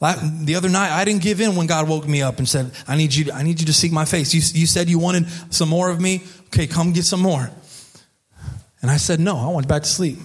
The 0.00 0.56
other 0.56 0.68
night, 0.68 0.90
I 0.90 1.04
didn't 1.04 1.22
give 1.22 1.40
in 1.40 1.54
when 1.54 1.68
God 1.68 1.88
woke 1.88 2.08
me 2.08 2.22
up 2.22 2.38
and 2.38 2.48
said, 2.48 2.72
I 2.88 2.96
need 2.96 3.14
you, 3.14 3.30
I 3.32 3.44
need 3.44 3.60
you 3.60 3.66
to 3.66 3.72
seek 3.72 3.92
my 3.92 4.04
face. 4.04 4.34
You, 4.34 4.60
you 4.60 4.66
said 4.66 4.90
you 4.90 4.98
wanted 4.98 5.28
some 5.50 5.68
more 5.68 5.90
of 5.90 6.00
me. 6.00 6.24
Okay, 6.46 6.66
come 6.66 6.92
get 6.92 7.04
some 7.04 7.20
more. 7.20 7.48
And 8.82 8.90
I 8.90 8.96
said, 8.96 9.20
no, 9.20 9.36
I 9.36 9.48
went 9.54 9.68
back 9.68 9.84
to 9.84 9.88
sleep. 9.88 10.18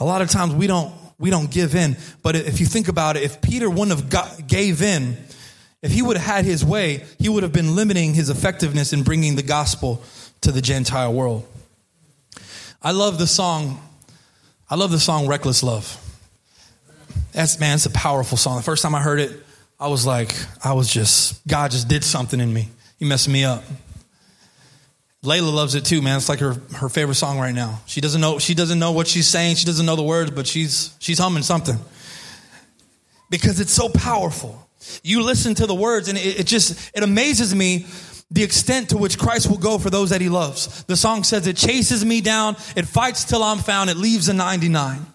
A 0.00 0.04
lot 0.04 0.22
of 0.22 0.28
times 0.28 0.54
we 0.54 0.66
don't, 0.66 0.92
we 1.20 1.30
don't 1.30 1.48
give 1.48 1.76
in. 1.76 1.96
But 2.24 2.34
if 2.34 2.58
you 2.58 2.66
think 2.66 2.88
about 2.88 3.16
it, 3.16 3.22
if 3.22 3.40
Peter 3.40 3.70
wouldn't 3.70 3.96
have 3.96 4.10
got, 4.10 4.48
gave 4.48 4.82
in, 4.82 5.16
if 5.80 5.92
he 5.92 6.02
would 6.02 6.16
have 6.16 6.26
had 6.26 6.44
his 6.44 6.64
way, 6.64 7.04
he 7.20 7.28
would 7.28 7.44
have 7.44 7.52
been 7.52 7.76
limiting 7.76 8.12
his 8.12 8.28
effectiveness 8.28 8.92
in 8.92 9.04
bringing 9.04 9.36
the 9.36 9.44
gospel 9.44 10.02
to 10.40 10.50
the 10.50 10.60
Gentile 10.60 11.12
world. 11.12 11.46
I 12.82 12.90
love 12.90 13.18
the 13.20 13.28
song, 13.28 13.80
I 14.72 14.74
love 14.74 14.90
the 14.90 14.98
song 14.98 15.26
Reckless 15.26 15.62
Love. 15.62 15.98
That's 17.32 17.60
man, 17.60 17.74
it's 17.74 17.84
a 17.84 17.90
powerful 17.90 18.38
song. 18.38 18.56
The 18.56 18.62
first 18.62 18.82
time 18.82 18.94
I 18.94 19.02
heard 19.02 19.20
it, 19.20 19.38
I 19.78 19.88
was 19.88 20.06
like, 20.06 20.34
I 20.64 20.72
was 20.72 20.90
just, 20.90 21.46
God 21.46 21.72
just 21.72 21.88
did 21.88 22.02
something 22.02 22.40
in 22.40 22.50
me. 22.50 22.70
He 22.98 23.04
messed 23.04 23.28
me 23.28 23.44
up. 23.44 23.64
Layla 25.22 25.52
loves 25.52 25.74
it 25.74 25.84
too, 25.84 26.00
man. 26.00 26.16
It's 26.16 26.30
like 26.30 26.38
her, 26.38 26.54
her 26.74 26.88
favorite 26.88 27.16
song 27.16 27.38
right 27.38 27.54
now. 27.54 27.82
She 27.84 28.00
doesn't 28.00 28.22
know 28.22 28.38
she 28.38 28.54
doesn't 28.54 28.78
know 28.78 28.92
what 28.92 29.08
she's 29.08 29.28
saying. 29.28 29.56
She 29.56 29.66
doesn't 29.66 29.84
know 29.84 29.94
the 29.94 30.02
words, 30.02 30.30
but 30.30 30.46
she's 30.46 30.96
she's 31.00 31.18
humming 31.18 31.42
something. 31.42 31.76
Because 33.28 33.60
it's 33.60 33.74
so 33.74 33.90
powerful. 33.90 34.66
You 35.02 35.22
listen 35.22 35.54
to 35.56 35.66
the 35.66 35.74
words 35.74 36.08
and 36.08 36.16
it, 36.16 36.40
it 36.40 36.46
just 36.46 36.96
it 36.96 37.02
amazes 37.02 37.54
me 37.54 37.84
the 38.32 38.42
extent 38.42 38.90
to 38.90 38.96
which 38.96 39.18
Christ 39.18 39.48
will 39.48 39.58
go 39.58 39.78
for 39.78 39.90
those 39.90 40.10
that 40.10 40.20
he 40.20 40.28
loves. 40.28 40.84
The 40.84 40.96
song 40.96 41.22
says 41.22 41.46
it 41.46 41.56
chases 41.56 42.04
me 42.04 42.20
down, 42.20 42.56
it 42.74 42.86
fights 42.86 43.24
till 43.24 43.42
I'm 43.42 43.58
found, 43.58 43.90
it 43.90 43.96
leaves 43.96 44.28
a 44.28 44.32
99. 44.32 45.06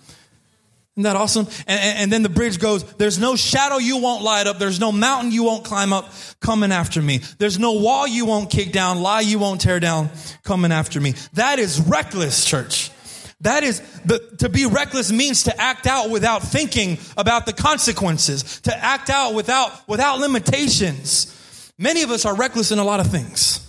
Isn't 0.98 1.04
that 1.04 1.15
awesome? 1.15 1.48
And, 1.68 1.80
and, 1.80 2.00
and, 2.00 2.12
then 2.12 2.24
the 2.24 2.30
bridge 2.30 2.58
goes, 2.58 2.84
there's 2.94 3.20
no 3.20 3.36
shadow 3.36 3.78
you 3.78 3.98
won't 3.98 4.24
light 4.24 4.48
up. 4.48 4.58
There's 4.58 4.80
no 4.80 4.91
mountain 4.91 5.32
you 5.32 5.44
won't 5.44 5.63
climb 5.63 5.94
up 5.94 6.12
coming 6.39 6.72
after 6.72 7.04
me. 7.04 7.20
There's 7.38 7.60
no 7.60 7.74
wall 7.74 8.08
you 8.08 8.26
won't 8.26 8.50
kick 8.50 8.72
down, 8.72 9.04
lie 9.04 9.22
you 9.22 9.38
won't 9.38 9.62
tear 9.62 9.80
down 9.80 10.10
coming 10.44 10.72
after 10.72 11.00
me. 11.00 11.13
That 11.34 11.60
is 11.60 11.80
reckless, 11.80 12.46
church. 12.46 12.89
That 13.41 13.63
is, 13.63 13.80
the, 14.06 14.18
to 14.39 14.50
be 14.50 14.65
reckless 14.65 15.12
means 15.12 15.44
to 15.44 15.62
act 15.62 15.86
out 15.86 16.10
without 16.10 16.41
thinking 16.41 16.98
about 17.15 17.46
the 17.46 17.54
consequences, 17.54 18.62
to 18.62 18.76
act 18.76 19.12
out 19.12 19.36
without, 19.36 19.88
without 19.88 20.18
limitations. 20.18 21.37
Many 21.78 22.02
of 22.02 22.10
us 22.10 22.26
are 22.26 22.36
reckless 22.36 22.72
in 22.72 22.80
a 22.80 22.84
lot 22.84 23.00
of 23.00 23.08
things. 23.08 23.63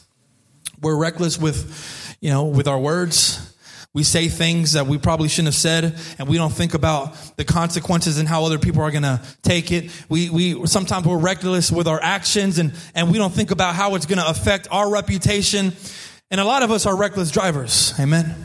We're 0.81 0.97
reckless 0.97 1.38
with, 1.38 2.16
you 2.21 2.31
know, 2.31 2.44
with 2.44 2.66
our 2.66 2.79
words. 2.79 3.44
We 3.92 4.03
say 4.03 4.29
things 4.29 4.73
that 4.73 4.87
we 4.87 4.97
probably 4.97 5.29
shouldn't 5.29 5.49
have 5.49 5.55
said, 5.55 5.99
and 6.18 6.29
we 6.29 6.37
don't 6.37 6.53
think 6.53 6.75
about 6.75 7.14
the 7.37 7.44
consequences 7.44 8.18
and 8.18 8.29
how 8.29 8.44
other 8.44 8.59
people 8.59 8.83
are 8.83 8.90
going 8.90 9.03
to 9.03 9.21
take 9.42 9.73
it. 9.73 9.90
We, 10.09 10.31
we 10.31 10.66
sometimes 10.66 11.07
we're 11.07 11.18
reckless 11.18 11.73
with 11.73 11.88
our 11.88 12.01
actions, 12.01 12.59
and 12.59 12.73
and 12.94 13.11
we 13.11 13.18
don't 13.18 13.33
think 13.33 13.51
about 13.51 13.75
how 13.75 13.94
it's 13.94 14.07
going 14.07 14.18
to 14.18 14.29
affect 14.29 14.68
our 14.71 14.90
reputation. 14.90 15.73
And 16.31 16.40
a 16.40 16.44
lot 16.44 16.62
of 16.62 16.71
us 16.71 16.87
are 16.87 16.94
reckless 16.97 17.31
drivers. 17.31 17.94
Amen. 17.99 18.37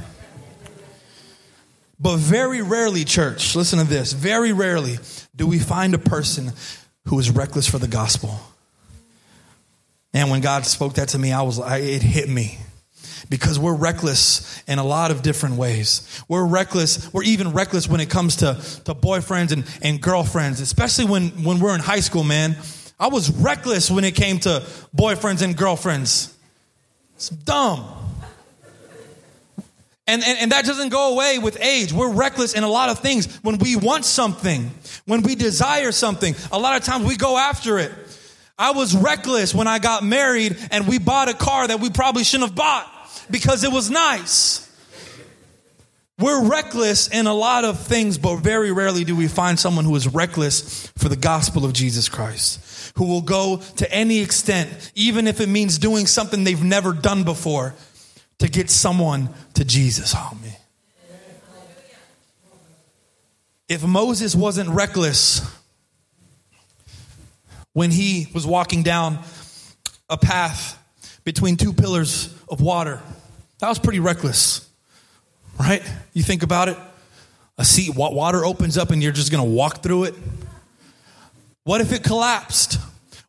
But 1.99 2.17
very 2.17 2.62
rarely, 2.62 3.06
church, 3.06 3.56
listen 3.56 3.80
to 3.80 3.86
this. 3.86 4.13
Very 4.13 4.54
rarely 4.54 4.97
do 5.36 5.45
we 5.45 5.60
find 5.60 5.93
a 5.93 5.99
person 5.99 6.52
who 7.06 7.19
is 7.19 7.30
reckless 7.30 7.69
for 7.69 7.78
the 7.78 7.88
gospel. 7.88 8.39
And 10.13 10.30
when 10.30 10.41
God 10.41 10.65
spoke 10.65 10.95
that 10.95 11.10
to 11.10 11.19
me, 11.19 11.32
I 11.32 11.41
was 11.41 11.60
it 11.60 12.02
hit 12.02 12.30
me 12.30 12.60
because 13.30 13.58
we're 13.58 13.76
reckless 13.76 14.62
in 14.67 14.80
a 14.80 14.84
lot 14.84 15.12
of 15.12 15.21
different 15.21 15.56
ways. 15.56 16.23
We're 16.28 16.45
reckless. 16.45 17.12
We're 17.13 17.23
even 17.23 17.52
reckless 17.52 17.88
when 17.88 17.99
it 17.99 18.10
comes 18.10 18.38
to, 18.38 18.54
to 18.86 18.93
boyfriends 18.93 19.52
and, 19.52 19.65
and 19.82 20.02
girlfriends, 20.02 20.60
especially 20.60 21.06
when, 21.06 21.30
when 21.43 21.60
we're 21.60 21.73
in 21.73 21.82
high 21.82 22.02
school, 22.02 22.23
man. 22.23 22.56
I 22.99 23.08
was 23.08 23.32
reckless 23.32 23.89
when 23.89 24.04
it 24.04 24.15
came 24.15 24.39
to 24.41 24.63
boyfriends 24.95 25.41
and 25.41 25.58
girlfriends. 25.58 26.36
It's 27.15 27.30
dumb. 27.30 27.86
And, 30.06 30.21
and, 30.21 30.38
and 30.39 30.52
that 30.52 30.65
doesn't 30.65 30.89
go 30.89 31.13
away 31.13 31.39
with 31.39 31.58
age. 31.62 31.93
We're 31.93 32.12
reckless 32.12 32.54
in 32.54 32.63
a 32.63 32.69
lot 32.69 32.89
of 32.89 32.99
things. 32.99 33.38
When 33.38 33.58
we 33.58 33.78
want 33.78 34.04
something, 34.04 34.69
when 35.06 35.23
we 35.23 35.36
desire 35.36 35.93
something, 35.93 36.36
a 36.52 36.60
lot 36.60 36.76
of 36.76 36.84
times 36.84 37.06
we 37.06 37.15
go 37.15 37.38
after 37.38 37.80
it. 37.80 37.91
I 38.63 38.71
was 38.71 38.95
reckless 38.95 39.54
when 39.54 39.67
I 39.67 39.78
got 39.78 40.06
married 40.06 40.56
and 40.71 40.88
we 40.88 40.97
bought 40.97 41.28
a 41.28 41.34
car 41.34 41.67
that 41.67 41.82
we 41.82 41.89
probably 41.89 42.23
shouldn't 42.23 42.52
have 42.52 42.56
bought 42.56 42.89
because 43.30 43.65
it 43.65 43.73
was 43.73 43.91
nice. 43.91 44.62
We're 46.17 46.47
reckless 46.47 47.10
in 47.10 47.28
a 47.28 47.34
lot 47.34 47.65
of 47.65 47.86
things, 47.86 48.17
but 48.17 48.38
very 48.38 48.71
rarely 48.71 49.04
do 49.04 49.17
we 49.17 49.28
find 49.28 49.60
someone 49.60 49.84
who 49.84 49.93
is 49.97 50.08
reckless 50.08 50.89
for 50.97 51.10
the 51.10 51.17
gospel 51.17 51.65
of 51.65 51.73
Jesus 51.73 52.08
Christ, 52.08 52.93
who 52.95 53.06
will 53.06 53.21
go 53.21 53.58
to 53.58 53.91
any 53.93 54.21
extent, 54.21 54.93
even 54.95 55.28
if 55.28 55.41
it 55.41 55.49
means 55.49 55.78
doing 55.78 56.08
something 56.08 56.45
they've 56.45 56.63
never 56.63 56.93
done 56.93 57.26
before, 57.26 57.76
to 58.39 58.47
get 58.47 58.69
someone 58.69 59.30
to 59.56 59.65
Jesus. 59.65 60.13
Man. 60.13 60.56
If 63.67 63.84
Moses 63.84 64.34
wasn't 64.36 64.69
reckless 64.69 65.41
when 67.73 67.91
he 67.91 68.27
was 68.33 68.45
walking 68.45 68.83
down 68.83 69.19
a 70.09 70.17
path 70.17 70.79
between 71.23 71.57
two 71.57 71.73
pillars 71.73 72.33
of 72.49 72.62
water. 72.62 73.01
That 73.59 73.69
was 73.69 73.79
pretty 73.79 73.99
reckless, 73.99 74.69
right? 75.59 75.83
You 76.13 76.23
think 76.23 76.43
about 76.43 76.69
it. 76.69 76.77
A 77.57 77.65
sea, 77.65 77.89
water 77.95 78.45
opens 78.45 78.77
up 78.77 78.91
and 78.91 79.01
you're 79.01 79.12
just 79.12 79.31
going 79.31 79.43
to 79.43 79.49
walk 79.49 79.83
through 79.83 80.05
it. 80.05 80.15
What 81.63 81.81
if 81.81 81.91
it 81.91 82.03
collapsed? 82.03 82.77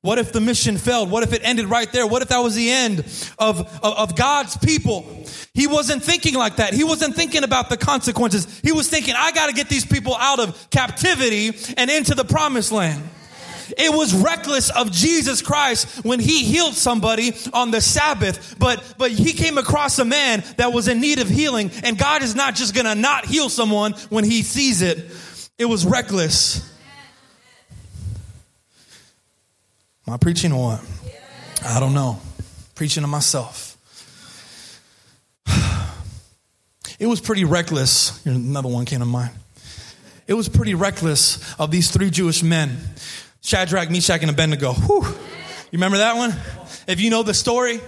What 0.00 0.18
if 0.18 0.32
the 0.32 0.40
mission 0.40 0.76
failed? 0.76 1.10
What 1.10 1.22
if 1.22 1.32
it 1.32 1.40
ended 1.44 1.66
right 1.66 1.90
there? 1.90 2.06
What 2.06 2.20
if 2.20 2.28
that 2.28 2.40
was 2.40 2.54
the 2.54 2.70
end 2.70 3.00
of, 3.38 3.60
of, 3.82 3.82
of, 3.82 4.16
God's 4.16 4.54
people? 4.58 5.24
He 5.54 5.66
wasn't 5.66 6.02
thinking 6.02 6.34
like 6.34 6.56
that. 6.56 6.74
He 6.74 6.84
wasn't 6.84 7.16
thinking 7.16 7.42
about 7.42 7.70
the 7.70 7.78
consequences. 7.78 8.60
He 8.60 8.70
was 8.70 8.90
thinking, 8.90 9.14
I 9.16 9.32
got 9.32 9.46
to 9.46 9.54
get 9.54 9.70
these 9.70 9.86
people 9.86 10.14
out 10.14 10.40
of 10.40 10.68
captivity 10.68 11.52
and 11.78 11.90
into 11.90 12.14
the 12.14 12.24
promised 12.24 12.70
land. 12.70 13.02
It 13.76 13.92
was 13.92 14.14
reckless 14.14 14.70
of 14.70 14.90
Jesus 14.90 15.42
Christ 15.42 16.04
when 16.04 16.20
he 16.20 16.44
healed 16.44 16.74
somebody 16.74 17.32
on 17.52 17.70
the 17.70 17.80
Sabbath, 17.80 18.56
but, 18.58 18.94
but 18.98 19.10
he 19.10 19.32
came 19.32 19.58
across 19.58 19.98
a 19.98 20.04
man 20.04 20.44
that 20.56 20.72
was 20.72 20.88
in 20.88 21.00
need 21.00 21.18
of 21.18 21.28
healing, 21.28 21.70
and 21.82 21.98
God 21.98 22.22
is 22.22 22.34
not 22.34 22.54
just 22.54 22.74
gonna 22.74 22.94
not 22.94 23.24
heal 23.26 23.48
someone 23.48 23.92
when 24.10 24.24
he 24.24 24.42
sees 24.42 24.82
it. 24.82 25.10
It 25.58 25.66
was 25.66 25.86
reckless. 25.86 26.70
Am 30.06 30.14
I 30.14 30.16
preaching 30.18 30.52
or 30.52 30.76
what? 30.76 30.84
I 31.64 31.80
don't 31.80 31.94
know. 31.94 32.20
Preaching 32.74 33.02
to 33.02 33.08
myself. 33.08 33.76
It 36.96 37.08
was 37.08 37.20
pretty 37.20 37.44
reckless. 37.44 38.24
Another 38.24 38.68
one 38.68 38.84
came 38.84 39.00
to 39.00 39.04
mind. 39.04 39.32
It 40.28 40.34
was 40.34 40.48
pretty 40.48 40.74
reckless 40.74 41.54
of 41.58 41.72
these 41.72 41.90
three 41.90 42.08
Jewish 42.08 42.42
men 42.42 42.78
Shadrach, 43.44 43.90
Meshach, 43.90 44.22
and 44.22 44.30
Abednego. 44.30 44.72
Whew. 44.72 45.04
You 45.04 45.78
remember 45.78 45.98
that 45.98 46.16
one? 46.16 46.34
If 46.88 47.00
you 47.00 47.10
know 47.10 47.22
the 47.22 47.34
story, 47.34 47.78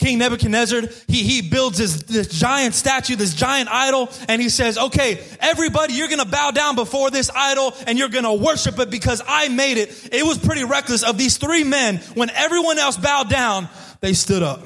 King 0.00 0.18
Nebuchadnezzar, 0.18 0.82
he, 1.06 1.22
he 1.22 1.48
builds 1.48 1.78
this, 1.78 2.02
this 2.02 2.26
giant 2.26 2.74
statue, 2.74 3.14
this 3.14 3.32
giant 3.32 3.68
idol, 3.70 4.10
and 4.28 4.42
he 4.42 4.48
says, 4.48 4.76
okay, 4.76 5.24
everybody, 5.38 5.94
you're 5.94 6.08
to 6.08 6.24
bow 6.24 6.50
down 6.50 6.74
before 6.74 7.10
this 7.10 7.30
idol 7.32 7.74
and 7.86 7.96
you're 7.96 8.08
to 8.24 8.32
worship 8.32 8.80
it 8.80 8.90
because 8.90 9.22
I 9.26 9.48
made 9.48 9.78
it. 9.78 10.10
It 10.12 10.24
was 10.24 10.36
pretty 10.36 10.64
reckless. 10.64 11.04
Of 11.04 11.16
these 11.16 11.36
three 11.36 11.62
men, 11.62 11.98
when 12.14 12.30
everyone 12.30 12.78
else 12.78 12.96
bowed 12.96 13.30
down, 13.30 13.68
they 14.00 14.14
stood 14.14 14.42
up. 14.42 14.64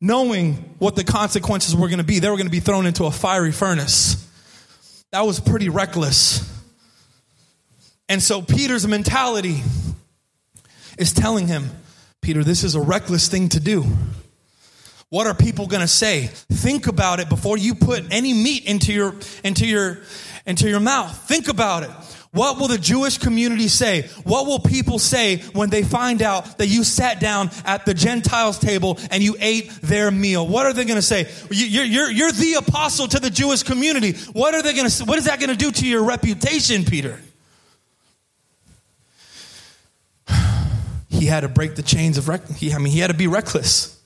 Knowing 0.00 0.74
what 0.78 0.94
the 0.94 1.02
consequences 1.02 1.74
were 1.74 1.88
to 1.98 2.04
be, 2.04 2.20
they 2.20 2.30
were 2.30 2.36
to 2.36 2.50
be 2.50 2.60
thrown 2.60 2.86
into 2.86 3.04
a 3.04 3.10
fiery 3.10 3.50
furnace. 3.50 4.24
That 5.10 5.26
was 5.26 5.40
pretty 5.40 5.70
reckless. 5.70 6.55
And 8.08 8.22
so 8.22 8.40
Peter's 8.42 8.86
mentality 8.86 9.62
is 10.98 11.12
telling 11.12 11.48
him, 11.48 11.70
Peter, 12.22 12.44
this 12.44 12.64
is 12.64 12.74
a 12.74 12.80
reckless 12.80 13.28
thing 13.28 13.48
to 13.50 13.60
do. 13.60 13.84
What 15.08 15.26
are 15.26 15.34
people 15.34 15.66
going 15.66 15.82
to 15.82 15.88
say? 15.88 16.26
Think 16.26 16.86
about 16.88 17.20
it 17.20 17.28
before 17.28 17.56
you 17.56 17.74
put 17.74 18.04
any 18.10 18.32
meat 18.32 18.64
into 18.64 18.92
your 18.92 19.14
into 19.44 19.66
your 19.66 19.98
into 20.46 20.68
your 20.68 20.80
mouth. 20.80 21.16
Think 21.28 21.48
about 21.48 21.84
it. 21.84 21.90
What 22.32 22.58
will 22.58 22.68
the 22.68 22.76
Jewish 22.76 23.16
community 23.16 23.68
say? 23.68 24.02
What 24.24 24.46
will 24.46 24.58
people 24.58 24.98
say 24.98 25.38
when 25.54 25.70
they 25.70 25.82
find 25.82 26.20
out 26.20 26.58
that 26.58 26.66
you 26.66 26.84
sat 26.84 27.18
down 27.18 27.50
at 27.64 27.86
the 27.86 27.94
Gentiles 27.94 28.58
table 28.58 28.98
and 29.10 29.22
you 29.22 29.36
ate 29.38 29.70
their 29.80 30.10
meal? 30.10 30.46
What 30.46 30.66
are 30.66 30.74
they 30.74 30.84
going 30.84 30.96
to 30.96 31.02
say? 31.02 31.30
You're, 31.50 31.84
you're, 31.84 32.10
you're 32.10 32.32
the 32.32 32.54
apostle 32.54 33.08
to 33.08 33.20
the 33.20 33.30
Jewish 33.30 33.62
community. 33.62 34.12
What 34.32 34.54
are 34.54 34.62
they 34.62 34.74
going 34.74 34.86
to, 34.86 35.04
what 35.06 35.18
is 35.18 35.24
that 35.24 35.40
going 35.40 35.48
to 35.48 35.56
do 35.56 35.70
to 35.70 35.86
your 35.86 36.04
reputation, 36.04 36.84
Peter? 36.84 37.18
He 41.26 41.30
had 41.30 41.40
to 41.40 41.48
break 41.48 41.74
the 41.74 41.82
chains 41.82 42.18
of 42.18 42.28
rec- 42.28 42.48
he, 42.50 42.72
I 42.72 42.78
mean, 42.78 42.92
he 42.92 43.00
had 43.00 43.08
to 43.08 43.16
be 43.16 43.26
reckless. 43.26 44.00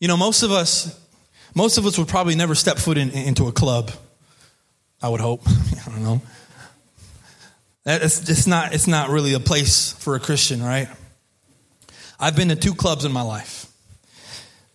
You 0.00 0.08
know, 0.08 0.16
most 0.16 0.42
of 0.42 0.50
us, 0.50 0.98
most 1.54 1.76
of 1.76 1.84
us 1.84 1.98
would 1.98 2.08
probably 2.08 2.34
never 2.34 2.54
step 2.54 2.78
foot 2.78 2.96
in, 2.96 3.10
into 3.10 3.48
a 3.48 3.52
club. 3.52 3.90
I 5.02 5.10
would 5.10 5.20
hope. 5.20 5.42
I 5.46 5.90
don't 5.90 6.02
know. 6.02 6.22
It's, 7.84 8.30
it's 8.30 8.46
not. 8.46 8.72
It's 8.72 8.86
not 8.86 9.10
really 9.10 9.34
a 9.34 9.40
place 9.40 9.92
for 9.92 10.16
a 10.16 10.20
Christian, 10.20 10.62
right? 10.62 10.88
I've 12.18 12.34
been 12.34 12.48
to 12.48 12.56
two 12.56 12.74
clubs 12.74 13.04
in 13.04 13.12
my 13.12 13.20
life. 13.20 13.66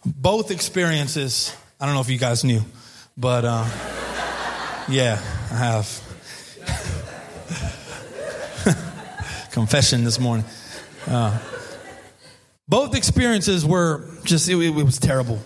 Both 0.06 0.52
experiences. 0.52 1.58
I 1.80 1.88
don't 1.88 1.96
know 1.96 2.02
if 2.02 2.10
you 2.12 2.20
guys 2.20 2.44
knew, 2.44 2.62
but 3.18 3.46
uh, 3.46 3.66
yeah, 4.88 5.20
I 5.52 5.56
have. 5.56 6.04
Confession 9.52 10.04
this 10.04 10.20
morning. 10.20 10.46
Uh, 11.08 11.40
both 12.68 12.96
experiences 12.96 13.66
were 13.66 14.10
just, 14.26 14.50
it, 14.50 14.58
it, 14.58 14.72
was 14.72 15.00
terrible. 15.00 15.40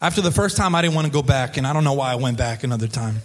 After 0.00 0.20
the 0.20 0.30
first 0.30 0.58
time, 0.58 0.74
I 0.74 0.82
didn't 0.82 0.94
want 0.94 1.06
to 1.06 1.12
go 1.12 1.22
back, 1.22 1.56
and 1.56 1.66
I 1.66 1.72
don't 1.72 1.84
know 1.84 1.94
why 1.94 2.12
I 2.12 2.16
went 2.16 2.36
back 2.36 2.64
another 2.64 2.86
time. 2.86 3.16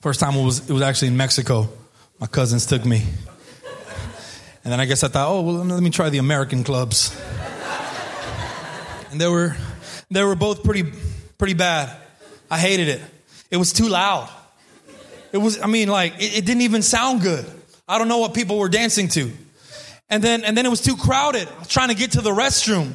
First 0.00 0.20
time 0.20 0.34
it 0.34 0.44
was, 0.44 0.68
it 0.68 0.72
was 0.72 0.82
actually 0.82 1.08
in 1.08 1.16
Mexico. 1.16 1.68
My 2.18 2.26
cousins 2.26 2.64
took 2.64 2.84
me. 2.84 3.02
And 4.64 4.72
then 4.72 4.80
I 4.80 4.86
guess 4.86 5.04
I 5.04 5.08
thought, 5.08 5.28
oh, 5.30 5.42
well, 5.42 5.54
let 5.56 5.82
me 5.82 5.90
try 5.90 6.08
the 6.08 6.18
American 6.18 6.64
clubs. 6.64 7.14
And 9.10 9.20
they 9.20 9.28
were, 9.28 9.54
they 10.10 10.24
were 10.24 10.34
both 10.34 10.64
pretty, 10.64 10.90
pretty 11.36 11.54
bad. 11.54 11.94
I 12.50 12.58
hated 12.58 12.88
it. 12.88 13.02
It 13.50 13.58
was 13.58 13.74
too 13.74 13.88
loud. 13.88 14.30
It 15.32 15.38
was, 15.38 15.60
I 15.60 15.66
mean, 15.66 15.88
like, 15.88 16.14
it, 16.14 16.38
it 16.38 16.46
didn't 16.46 16.62
even 16.62 16.80
sound 16.80 17.20
good. 17.20 17.44
I 17.86 17.98
don't 17.98 18.08
know 18.08 18.18
what 18.18 18.34
people 18.34 18.58
were 18.58 18.68
dancing 18.68 19.08
to. 19.08 19.30
And 20.08 20.22
then, 20.22 20.44
and 20.44 20.56
then 20.56 20.66
it 20.66 20.70
was 20.70 20.80
too 20.80 20.96
crowded. 20.96 21.48
Trying 21.68 21.88
to 21.88 21.94
get 21.94 22.12
to 22.12 22.20
the 22.20 22.30
restroom. 22.30 22.92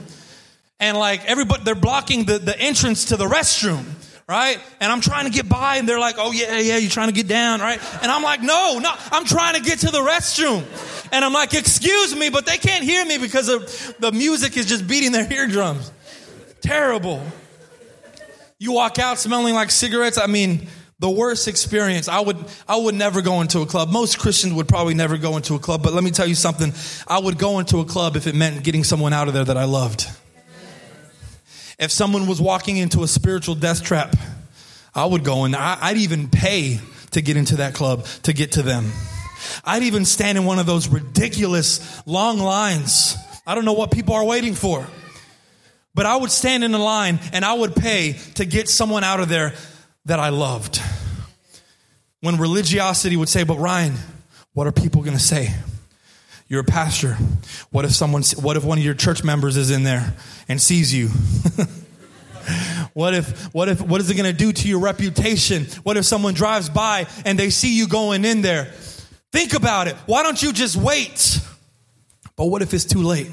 And 0.80 0.97
like 0.97 1.25
everybody, 1.25 1.63
they're 1.63 1.75
blocking 1.75 2.25
the, 2.25 2.39
the 2.39 2.58
entrance 2.58 3.06
to 3.06 3.17
the 3.17 3.25
restroom, 3.25 3.84
right? 4.28 4.58
And 4.80 4.91
I'm 4.91 5.02
trying 5.02 5.25
to 5.25 5.32
get 5.32 5.49
by 5.49 5.75
and 5.75 5.89
they're 5.89 5.99
like, 5.99 6.15
oh 6.17 6.32
yeah, 6.32 6.58
yeah, 6.60 6.78
you're 6.78 6.89
trying 6.89 7.10
to 7.10 7.13
get 7.13 7.28
down, 7.28 7.60
right? 7.60 7.82
And 8.02 8.10
I'm 8.10 8.23
like, 8.23 8.41
no, 8.41 8.80
no, 8.80 8.91
I'm 9.12 9.25
trying 9.25 9.56
to 9.56 9.62
get 9.62 9.80
to 9.80 9.88
the 9.91 9.99
restroom. 9.99 10.63
And 11.12 11.25
I'm 11.25 11.34
like, 11.34 11.54
excuse 11.54 12.15
me, 12.15 12.30
but 12.30 12.45
they 12.45 12.58
can't 12.58 12.84
hear 12.84 13.04
me 13.06 13.17
because 13.17 13.49
of 13.49 13.95
the 13.99 14.13
music 14.13 14.56
is 14.56 14.67
just 14.67 14.88
beating 14.88 15.12
their 15.12 15.32
eardrums. 15.32 15.91
Terrible. 16.62 17.21
You 18.58 18.71
walk 18.71 18.99
out 18.99 19.17
smelling 19.17 19.56
like 19.56 19.71
cigarettes. 19.71 20.17
I 20.17 20.28
mean, 20.28 20.67
the 21.00 21.10
worst 21.10 21.48
experience. 21.48 22.08
I 22.08 22.20
would, 22.20 22.38
I 22.68 22.76
would 22.76 22.96
never 22.96 23.22
go 23.22 23.42
into 23.42 23.62
a 23.62 23.66
club. 23.66 23.90
Most 23.90 24.20
Christians 24.20 24.54
would 24.54 24.68
probably 24.68 24.94
never 24.94 25.18
go 25.18 25.38
into 25.38 25.56
a 25.56 25.60
club, 25.60 25.82
but 25.82 25.94
let 25.94 26.04
me 26.04 26.12
tell 26.12 26.28
you 26.28 26.36
something. 26.36 26.74
I 27.08 27.20
would 27.20 27.38
go 27.38 27.60
into 27.60 27.80
a 27.80 27.86
club 27.86 28.16
if 28.16 28.28
it 28.28 28.36
meant 28.36 28.64
getting 28.64 28.84
someone 28.84 29.14
out 29.14 29.28
of 29.28 29.34
there 29.34 29.46
that 29.46 29.58
I 29.58 29.64
loved. 29.64 30.08
If 31.80 31.92
someone 31.92 32.28
was 32.28 32.42
walking 32.42 32.76
into 32.76 33.04
a 33.04 33.08
spiritual 33.08 33.56
death 33.56 33.84
trap, 33.84 34.14
I 34.94 35.06
would 35.06 35.24
go 35.24 35.46
in. 35.46 35.56
I'd 35.56 35.98
even 35.98 36.28
pay 36.28 36.80
to 37.12 37.22
get 37.22 37.38
into 37.38 37.58
that 37.58 37.74
club 37.74 38.06
to 38.24 38.34
get 38.34 38.54
to 38.54 38.62
them. 38.62 38.92
I'd 39.64 39.84
even 39.84 40.04
stand 40.04 40.38
in 40.38 40.44
one 40.44 40.60
of 40.60 40.66
those 40.66 40.90
ridiculous 40.90 42.06
long 42.06 42.40
lines. 42.40 43.16
I 43.48 43.56
don't 43.56 43.64
know 43.64 43.74
what 43.74 43.92
people 43.92 44.16
are 44.16 44.26
waiting 44.26 44.56
for. 44.56 44.86
But 45.96 46.06
I 46.06 46.18
would 46.18 46.32
stand 46.32 46.66
in 46.66 46.74
a 46.74 46.84
line 46.84 47.20
and 47.32 47.46
I 47.46 47.54
would 47.54 47.76
pay 47.76 48.14
to 48.36 48.46
get 48.46 48.68
someone 48.68 49.06
out 49.06 49.22
of 49.22 49.30
there 49.30 49.54
that 50.10 50.19
I 50.19 50.30
loved. 50.30 50.82
When 52.22 52.38
religiosity 52.38 53.15
would 53.15 53.30
say, 53.30 53.43
But 53.43 53.58
Ryan, 53.58 53.93
what 54.54 54.67
are 54.67 54.72
people 54.72 55.02
going 55.02 55.17
to 55.17 55.24
say? 55.24 55.54
You're 56.48 56.62
a 56.62 56.65
pastor. 56.65 57.13
What 57.69 57.86
if 57.86 57.91
someone, 57.91 58.24
what 58.41 58.58
if 58.58 58.63
one 58.63 58.80
of 58.80 58.84
your 58.84 58.95
church 58.95 59.24
members 59.24 59.56
is 59.56 59.69
in 59.69 59.84
there 59.84 60.15
and 60.48 60.60
sees 60.60 60.93
you? 60.93 61.08
what 62.93 63.13
if, 63.13 63.54
what 63.54 63.69
if, 63.69 63.82
what 63.82 64.02
is 64.02 64.10
it 64.10 64.15
going 64.15 64.32
to 64.32 64.38
do 64.38 64.52
to 64.52 64.67
your 64.67 64.80
reputation? 64.80 65.65
What 65.84 65.95
if 65.95 66.06
someone 66.06 66.34
drives 66.34 66.69
by 66.69 67.06
and 67.24 67.38
they 67.38 67.52
see 67.52 67.78
you 67.78 67.88
going 67.88 68.26
in 68.26 68.41
there? 68.41 68.65
Think 69.32 69.54
about 69.54 69.88
it. 69.88 69.95
Why 70.08 70.24
don't 70.24 70.41
you 70.41 70.52
just 70.52 70.76
wait? 70.76 71.39
But 72.36 72.45
what 72.45 72.63
if 72.63 72.74
it's 72.74 72.86
too 72.86 73.04
late? 73.04 73.30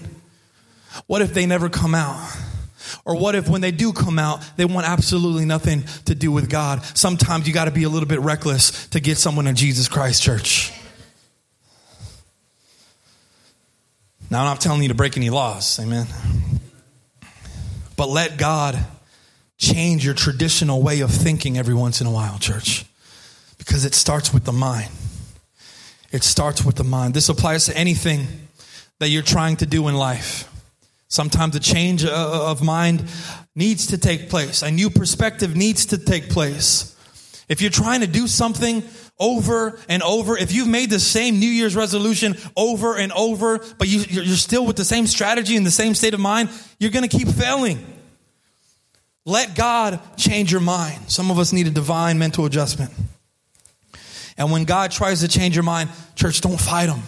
What 1.07 1.23
if 1.23 1.33
they 1.33 1.47
never 1.47 1.71
come 1.71 1.95
out? 1.95 2.46
Or 3.05 3.17
what 3.17 3.35
if 3.35 3.49
when 3.49 3.61
they 3.61 3.71
do 3.71 3.93
come 3.93 4.19
out, 4.19 4.43
they 4.57 4.65
want 4.65 4.89
absolutely 4.89 5.45
nothing 5.45 5.85
to 6.07 6.15
do 6.15 6.33
with 6.33 6.49
God? 6.51 6.83
Sometimes 6.97 7.47
you 7.47 7.55
got 7.55 7.67
to 7.67 7.71
be 7.71 7.85
a 7.85 7.89
little 7.89 8.09
bit 8.09 8.21
reckless 8.21 8.87
to 8.89 9.01
get 9.01 9.19
someone 9.19 9.47
in 9.47 9.57
Jesus 9.57 9.89
Christ 9.89 10.23
church. 10.23 10.73
Now, 14.31 14.41
I'm 14.41 14.47
not 14.47 14.61
telling 14.61 14.83
you 14.83 14.89
to 14.89 14.95
break 14.95 15.17
any 15.17 15.31
laws, 15.31 15.79
amen. 15.79 16.07
But 17.97 18.09
let 18.09 18.37
God 18.37 18.77
change 19.57 20.05
your 20.05 20.15
traditional 20.15 20.83
way 20.83 21.01
of 21.01 21.11
thinking 21.11 21.57
every 21.57 21.75
once 21.75 22.01
in 22.01 22.07
a 22.07 22.11
while, 22.11 22.39
church, 22.39 22.85
because 23.57 23.85
it 23.85 23.95
starts 23.95 24.35
with 24.35 24.45
the 24.45 24.53
mind. 24.53 24.91
It 26.13 26.25
starts 26.25 26.65
with 26.65 26.77
the 26.77 26.85
mind. 26.85 27.15
This 27.15 27.29
applies 27.29 27.67
to 27.67 27.77
anything 27.77 28.27
that 28.99 29.09
you're 29.09 29.23
trying 29.23 29.57
to 29.57 29.67
do 29.67 29.89
in 29.89 29.95
life. 29.95 30.51
Sometimes 31.09 31.55
a 31.55 31.61
change 31.61 32.05
uh, 32.05 32.09
uh, 32.09 32.51
of 32.51 32.63
mind 32.63 33.05
needs 33.55 33.89
to 33.89 33.99
take 33.99 34.29
place. 34.29 34.63
A 34.63 34.71
new 34.71 34.91
perspective 34.91 35.55
needs 35.55 35.87
to 35.87 35.99
take 35.99 36.31
place. 36.31 36.95
If 37.49 37.63
you're 37.63 37.71
trying 37.71 38.01
to 38.01 38.09
do 38.09 38.27
something 38.27 38.83
over 39.19 39.79
and 39.89 40.03
over, 40.03 40.37
if 40.37 40.53
you've 40.53 40.69
made 40.69 40.91
the 40.91 40.99
same 40.99 41.39
New 41.39 41.49
Year's 41.49 41.77
resolution 41.77 42.37
over 42.57 42.97
and 42.97 43.13
over, 43.13 43.65
but 43.79 43.87
you, 43.87 44.21
are 44.21 44.37
still 44.37 44.67
with 44.67 44.77
the 44.77 44.85
same 44.85 45.07
strategy 45.07 45.57
and 45.57 45.65
the 45.65 45.71
same 45.71 45.95
state 45.95 46.13
of 46.13 46.21
mind, 46.21 46.51
you're 46.81 46.91
going 46.91 47.09
to 47.09 47.17
keep 47.17 47.29
failing. 47.29 47.85
Let 49.25 49.55
God 49.55 50.01
change 50.17 50.51
your 50.53 50.61
mind. 50.61 51.11
Some 51.11 51.31
of 51.31 51.39
us 51.39 51.53
need 51.53 51.67
a 51.67 51.71
divine 51.71 52.19
mental 52.19 52.47
adjustment. 52.47 52.93
And 54.37 54.51
when 54.51 54.65
God 54.65 54.91
tries 54.91 55.21
to 55.21 55.29
change 55.29 55.57
your 55.57 55.65
mind, 55.65 55.89
church, 56.15 56.41
don't 56.41 56.61
fight 56.61 56.89
him. 56.89 57.03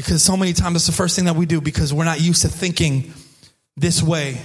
Because 0.00 0.22
so 0.22 0.34
many 0.34 0.54
times 0.54 0.76
it's 0.76 0.86
the 0.86 0.92
first 0.92 1.14
thing 1.14 1.26
that 1.26 1.36
we 1.36 1.44
do 1.44 1.60
because 1.60 1.92
we're 1.92 2.06
not 2.06 2.22
used 2.22 2.40
to 2.40 2.48
thinking 2.48 3.12
this 3.76 4.02
way. 4.02 4.40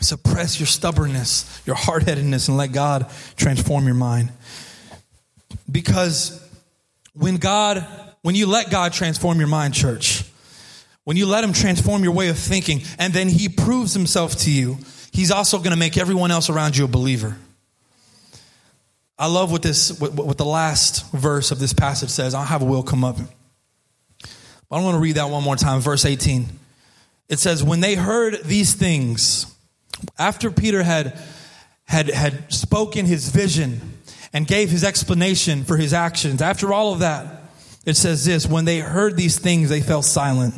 Suppress 0.00 0.60
your 0.60 0.68
stubbornness, 0.68 1.60
your 1.66 1.74
hard 1.74 2.04
headedness, 2.04 2.46
and 2.46 2.56
let 2.56 2.70
God 2.70 3.10
transform 3.34 3.86
your 3.86 3.96
mind. 3.96 4.30
Because 5.68 6.40
when 7.14 7.38
God, 7.38 7.84
when 8.22 8.36
you 8.36 8.46
let 8.46 8.70
God 8.70 8.92
transform 8.92 9.40
your 9.40 9.48
mind, 9.48 9.74
church, 9.74 10.22
when 11.02 11.16
you 11.16 11.26
let 11.26 11.42
Him 11.42 11.52
transform 11.52 12.04
your 12.04 12.12
way 12.12 12.28
of 12.28 12.38
thinking, 12.38 12.82
and 12.96 13.12
then 13.12 13.28
He 13.28 13.48
proves 13.48 13.92
Himself 13.92 14.36
to 14.42 14.52
you, 14.52 14.78
He's 15.10 15.32
also 15.32 15.58
going 15.58 15.72
to 15.72 15.76
make 15.76 15.98
everyone 15.98 16.30
else 16.30 16.48
around 16.48 16.76
you 16.76 16.84
a 16.84 16.88
believer. 16.88 17.36
I 19.18 19.26
love 19.26 19.50
what 19.50 19.62
this, 19.62 19.98
what, 20.00 20.14
what 20.14 20.38
the 20.38 20.44
last 20.44 21.10
verse 21.10 21.50
of 21.50 21.58
this 21.58 21.72
passage 21.72 22.10
says. 22.10 22.34
I'll 22.34 22.44
have 22.44 22.62
a 22.62 22.64
Will 22.64 22.84
come 22.84 23.02
up. 23.02 23.16
I 24.70 24.80
want 24.80 24.94
to 24.94 25.00
read 25.00 25.16
that 25.16 25.28
one 25.30 25.42
more 25.42 25.56
time, 25.56 25.80
verse 25.80 26.04
18. 26.04 26.46
It 27.28 27.38
says, 27.38 27.62
When 27.62 27.80
they 27.80 27.96
heard 27.96 28.44
these 28.44 28.74
things, 28.74 29.52
after 30.18 30.50
Peter 30.50 30.82
had, 30.82 31.18
had, 31.84 32.08
had 32.08 32.52
spoken 32.52 33.06
his 33.06 33.28
vision 33.30 33.80
and 34.32 34.46
gave 34.46 34.70
his 34.70 34.84
explanation 34.84 35.64
for 35.64 35.76
his 35.76 35.92
actions, 35.92 36.40
after 36.40 36.72
all 36.72 36.92
of 36.92 37.00
that, 37.00 37.42
it 37.84 37.96
says 37.96 38.24
this 38.24 38.46
when 38.46 38.64
they 38.64 38.78
heard 38.78 39.16
these 39.16 39.38
things, 39.38 39.70
they 39.70 39.80
fell 39.80 40.02
silent 40.02 40.54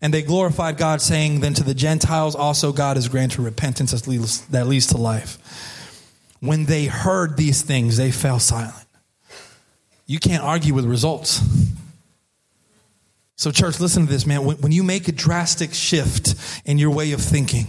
And 0.00 0.14
they 0.14 0.22
glorified 0.22 0.76
God, 0.76 1.00
saying, 1.02 1.40
Then 1.40 1.54
to 1.54 1.64
the 1.64 1.74
Gentiles 1.74 2.34
also 2.34 2.72
God 2.72 2.96
has 2.96 3.08
granted 3.08 3.40
repentance 3.40 3.90
that 3.92 4.66
leads 4.66 4.86
to 4.86 4.96
life. 4.96 5.38
When 6.40 6.66
they 6.66 6.86
heard 6.86 7.36
these 7.36 7.62
things, 7.62 7.96
they 7.96 8.10
fell 8.10 8.38
silent. 8.38 8.86
You 10.06 10.18
can't 10.18 10.42
argue 10.42 10.74
with 10.74 10.84
results. 10.84 11.40
So, 13.36 13.50
church, 13.50 13.80
listen 13.80 14.06
to 14.06 14.12
this, 14.12 14.26
man. 14.26 14.44
When, 14.44 14.56
when 14.58 14.72
you 14.72 14.82
make 14.82 15.08
a 15.08 15.12
drastic 15.12 15.74
shift 15.74 16.34
in 16.64 16.78
your 16.78 16.90
way 16.90 17.12
of 17.12 17.20
thinking, 17.20 17.66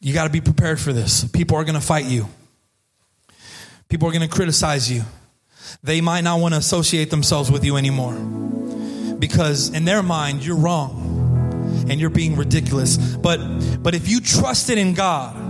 you 0.00 0.12
got 0.12 0.24
to 0.24 0.30
be 0.30 0.40
prepared 0.40 0.80
for 0.80 0.92
this. 0.92 1.24
People 1.24 1.56
are 1.56 1.64
going 1.64 1.76
to 1.76 1.80
fight 1.80 2.06
you, 2.06 2.28
people 3.88 4.08
are 4.08 4.12
going 4.12 4.28
to 4.28 4.34
criticize 4.34 4.90
you. 4.90 5.02
They 5.82 6.00
might 6.00 6.22
not 6.22 6.40
want 6.40 6.54
to 6.54 6.58
associate 6.58 7.10
themselves 7.10 7.50
with 7.50 7.64
you 7.64 7.76
anymore 7.76 8.14
because, 9.18 9.70
in 9.70 9.84
their 9.84 10.02
mind, 10.02 10.44
you're 10.44 10.56
wrong 10.56 11.86
and 11.88 12.00
you're 12.00 12.10
being 12.10 12.36
ridiculous. 12.36 12.96
But, 12.96 13.38
but 13.82 13.94
if 13.94 14.08
you 14.08 14.20
trusted 14.20 14.78
in 14.78 14.94
God, 14.94 15.41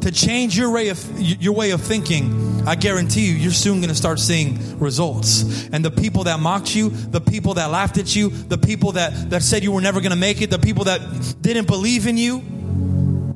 to 0.00 0.10
change 0.10 0.56
your 0.56 0.70
way 0.70 0.88
of 0.88 1.20
your 1.20 1.54
way 1.54 1.70
of 1.70 1.80
thinking, 1.80 2.66
I 2.66 2.74
guarantee 2.74 3.26
you, 3.26 3.34
you're 3.34 3.52
soon 3.52 3.76
going 3.76 3.88
to 3.88 3.94
start 3.94 4.18
seeing 4.18 4.78
results. 4.78 5.68
And 5.72 5.84
the 5.84 5.90
people 5.90 6.24
that 6.24 6.40
mocked 6.40 6.74
you, 6.74 6.90
the 6.90 7.20
people 7.20 7.54
that 7.54 7.70
laughed 7.70 7.98
at 7.98 8.14
you, 8.14 8.30
the 8.30 8.58
people 8.58 8.92
that 8.92 9.30
that 9.30 9.42
said 9.42 9.62
you 9.62 9.72
were 9.72 9.80
never 9.80 10.00
going 10.00 10.10
to 10.10 10.16
make 10.16 10.42
it, 10.42 10.50
the 10.50 10.58
people 10.58 10.84
that 10.84 11.00
didn't 11.40 11.66
believe 11.66 12.06
in 12.06 12.16
you, 12.16 12.42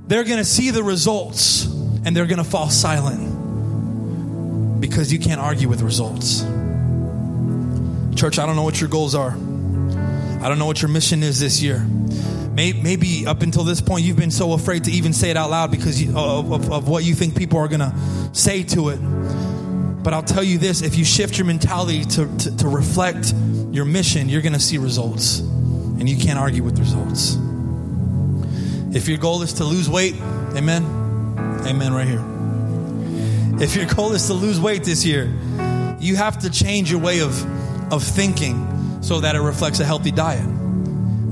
they're 0.06 0.24
going 0.24 0.38
to 0.38 0.44
see 0.44 0.70
the 0.70 0.82
results 0.82 1.64
and 2.04 2.14
they're 2.14 2.26
going 2.26 2.38
to 2.38 2.44
fall 2.44 2.68
silent 2.70 3.30
because 4.80 5.12
you 5.12 5.18
can't 5.18 5.40
argue 5.40 5.68
with 5.68 5.80
results. 5.80 6.42
Church, 8.14 8.38
I 8.38 8.46
don't 8.46 8.56
know 8.56 8.62
what 8.62 8.80
your 8.80 8.90
goals 8.90 9.14
are. 9.14 9.30
I 9.30 10.48
don't 10.48 10.58
know 10.58 10.66
what 10.66 10.82
your 10.82 10.90
mission 10.90 11.22
is 11.22 11.40
this 11.40 11.62
year. 11.62 11.86
Maybe 12.54 13.26
up 13.26 13.42
until 13.42 13.64
this 13.64 13.80
point, 13.80 14.04
you've 14.04 14.16
been 14.16 14.30
so 14.30 14.52
afraid 14.52 14.84
to 14.84 14.90
even 14.92 15.12
say 15.12 15.30
it 15.30 15.36
out 15.36 15.50
loud 15.50 15.70
because 15.72 16.00
of, 16.08 16.52
of, 16.52 16.72
of 16.72 16.88
what 16.88 17.04
you 17.04 17.14
think 17.14 17.36
people 17.36 17.58
are 17.58 17.66
going 17.66 17.80
to 17.80 17.94
say 18.32 18.62
to 18.64 18.90
it. 18.90 18.98
But 20.04 20.12
I'll 20.14 20.22
tell 20.22 20.44
you 20.44 20.58
this 20.58 20.82
if 20.82 20.96
you 20.96 21.04
shift 21.04 21.36
your 21.36 21.46
mentality 21.46 22.04
to, 22.04 22.36
to, 22.38 22.56
to 22.58 22.68
reflect 22.68 23.32
your 23.72 23.84
mission, 23.84 24.28
you're 24.28 24.42
going 24.42 24.52
to 24.52 24.60
see 24.60 24.78
results. 24.78 25.40
And 25.40 26.08
you 26.08 26.16
can't 26.16 26.38
argue 26.38 26.62
with 26.62 26.78
results. 26.78 27.36
If 28.94 29.08
your 29.08 29.18
goal 29.18 29.42
is 29.42 29.54
to 29.54 29.64
lose 29.64 29.88
weight, 29.88 30.14
amen. 30.54 30.84
Amen, 31.66 31.92
right 31.92 32.06
here. 32.06 32.22
If 33.60 33.74
your 33.74 33.86
goal 33.86 34.12
is 34.12 34.26
to 34.26 34.34
lose 34.34 34.60
weight 34.60 34.84
this 34.84 35.04
year, 35.04 35.24
you 35.98 36.16
have 36.16 36.38
to 36.40 36.50
change 36.50 36.90
your 36.90 37.00
way 37.00 37.20
of, 37.20 37.92
of 37.92 38.04
thinking 38.04 39.02
so 39.02 39.20
that 39.20 39.34
it 39.34 39.40
reflects 39.40 39.80
a 39.80 39.84
healthy 39.84 40.12
diet. 40.12 40.46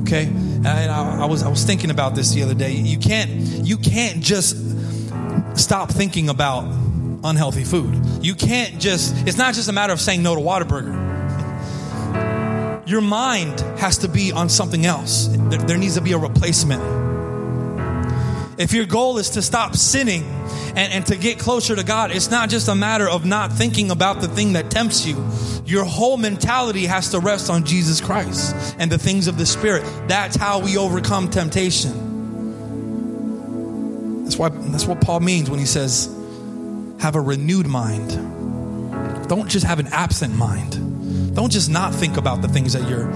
Okay? 0.02 0.32
I, 0.64 0.86
I, 0.86 1.26
was 1.26 1.42
I 1.42 1.48
was 1.48 1.64
thinking 1.64 1.90
about 1.90 2.14
this 2.14 2.32
the 2.32 2.42
other 2.42 2.54
day. 2.54 2.72
You 2.72 2.98
can't 2.98 3.30
you 3.30 3.76
can't 3.76 4.20
just 4.20 4.56
stop 5.58 5.90
thinking 5.90 6.28
about 6.28 6.64
unhealthy 7.24 7.64
food. 7.64 8.00
You 8.24 8.34
can't 8.34 8.78
just 8.80 9.14
it's 9.26 9.36
not 9.36 9.54
just 9.54 9.68
a 9.68 9.72
matter 9.72 9.92
of 9.92 10.00
saying 10.00 10.22
no 10.22 10.34
to 10.34 10.40
Whataburger. 10.40 11.10
Your 12.86 13.00
mind 13.00 13.60
has 13.78 13.98
to 13.98 14.08
be 14.08 14.32
on 14.32 14.48
something 14.48 14.86
else. 14.86 15.28
There, 15.28 15.58
there 15.60 15.78
needs 15.78 15.94
to 15.94 16.00
be 16.00 16.12
a 16.12 16.18
replacement. 16.18 17.01
If 18.58 18.72
your 18.72 18.84
goal 18.84 19.18
is 19.18 19.30
to 19.30 19.42
stop 19.42 19.74
sinning 19.76 20.24
and, 20.76 20.92
and 20.92 21.06
to 21.06 21.16
get 21.16 21.38
closer 21.38 21.74
to 21.74 21.82
God, 21.82 22.10
it's 22.10 22.30
not 22.30 22.50
just 22.50 22.68
a 22.68 22.74
matter 22.74 23.08
of 23.08 23.24
not 23.24 23.52
thinking 23.52 23.90
about 23.90 24.20
the 24.20 24.28
thing 24.28 24.52
that 24.52 24.70
tempts 24.70 25.06
you. 25.06 25.16
Your 25.64 25.84
whole 25.84 26.16
mentality 26.18 26.86
has 26.86 27.10
to 27.10 27.18
rest 27.18 27.48
on 27.50 27.64
Jesus 27.64 28.00
Christ 28.00 28.76
and 28.78 28.90
the 28.92 28.98
things 28.98 29.26
of 29.26 29.38
the 29.38 29.46
Spirit. 29.46 29.84
That's 30.06 30.36
how 30.36 30.60
we 30.60 30.76
overcome 30.76 31.30
temptation. 31.30 32.10
That's 34.24 34.36
why 34.36 34.50
that's 34.50 34.86
what 34.86 35.00
Paul 35.00 35.20
means 35.20 35.48
when 35.48 35.58
he 35.58 35.66
says, 35.66 36.06
have 37.00 37.16
a 37.16 37.20
renewed 37.20 37.66
mind. 37.66 38.10
Don't 39.28 39.48
just 39.48 39.64
have 39.64 39.78
an 39.78 39.86
absent 39.88 40.34
mind. 40.34 41.34
Don't 41.34 41.50
just 41.50 41.70
not 41.70 41.94
think 41.94 42.18
about 42.18 42.42
the 42.42 42.48
things 42.48 42.74
that 42.74 42.88
you're 42.88 43.10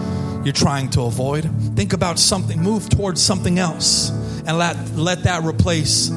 you're 0.45 0.53
trying 0.53 0.89
to 0.91 1.03
avoid. 1.03 1.45
Think 1.75 1.93
about 1.93 2.19
something, 2.19 2.63
move 2.63 2.89
towards 2.89 3.21
something 3.21 3.59
else 3.59 4.11
and 4.47 4.59
let, 4.59 4.77
let 4.97 5.25
that 5.25 5.43
replace 5.45 6.11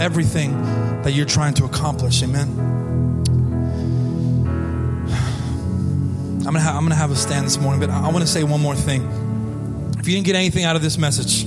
everything 0.00 0.52
that 1.02 1.12
you're 1.12 1.26
trying 1.26 1.54
to 1.54 1.64
accomplish. 1.64 2.22
Amen. 2.22 2.48
I'm 6.46 6.54
gonna, 6.54 6.70
I'm 6.70 6.82
gonna 6.82 6.94
have 6.94 7.10
a 7.10 7.16
stand 7.16 7.46
this 7.46 7.58
morning, 7.58 7.80
but 7.80 7.90
I, 7.90 8.10
to 8.10 8.26
say 8.26 8.42
one 8.44 8.60
more 8.60 8.74
thing. 8.74 9.02
If 9.98 10.08
you 10.08 10.14
didn't 10.14 10.26
get 10.26 10.36
anything 10.36 10.64
out 10.64 10.74
of 10.74 10.82
this 10.82 10.98
message, 10.98 11.44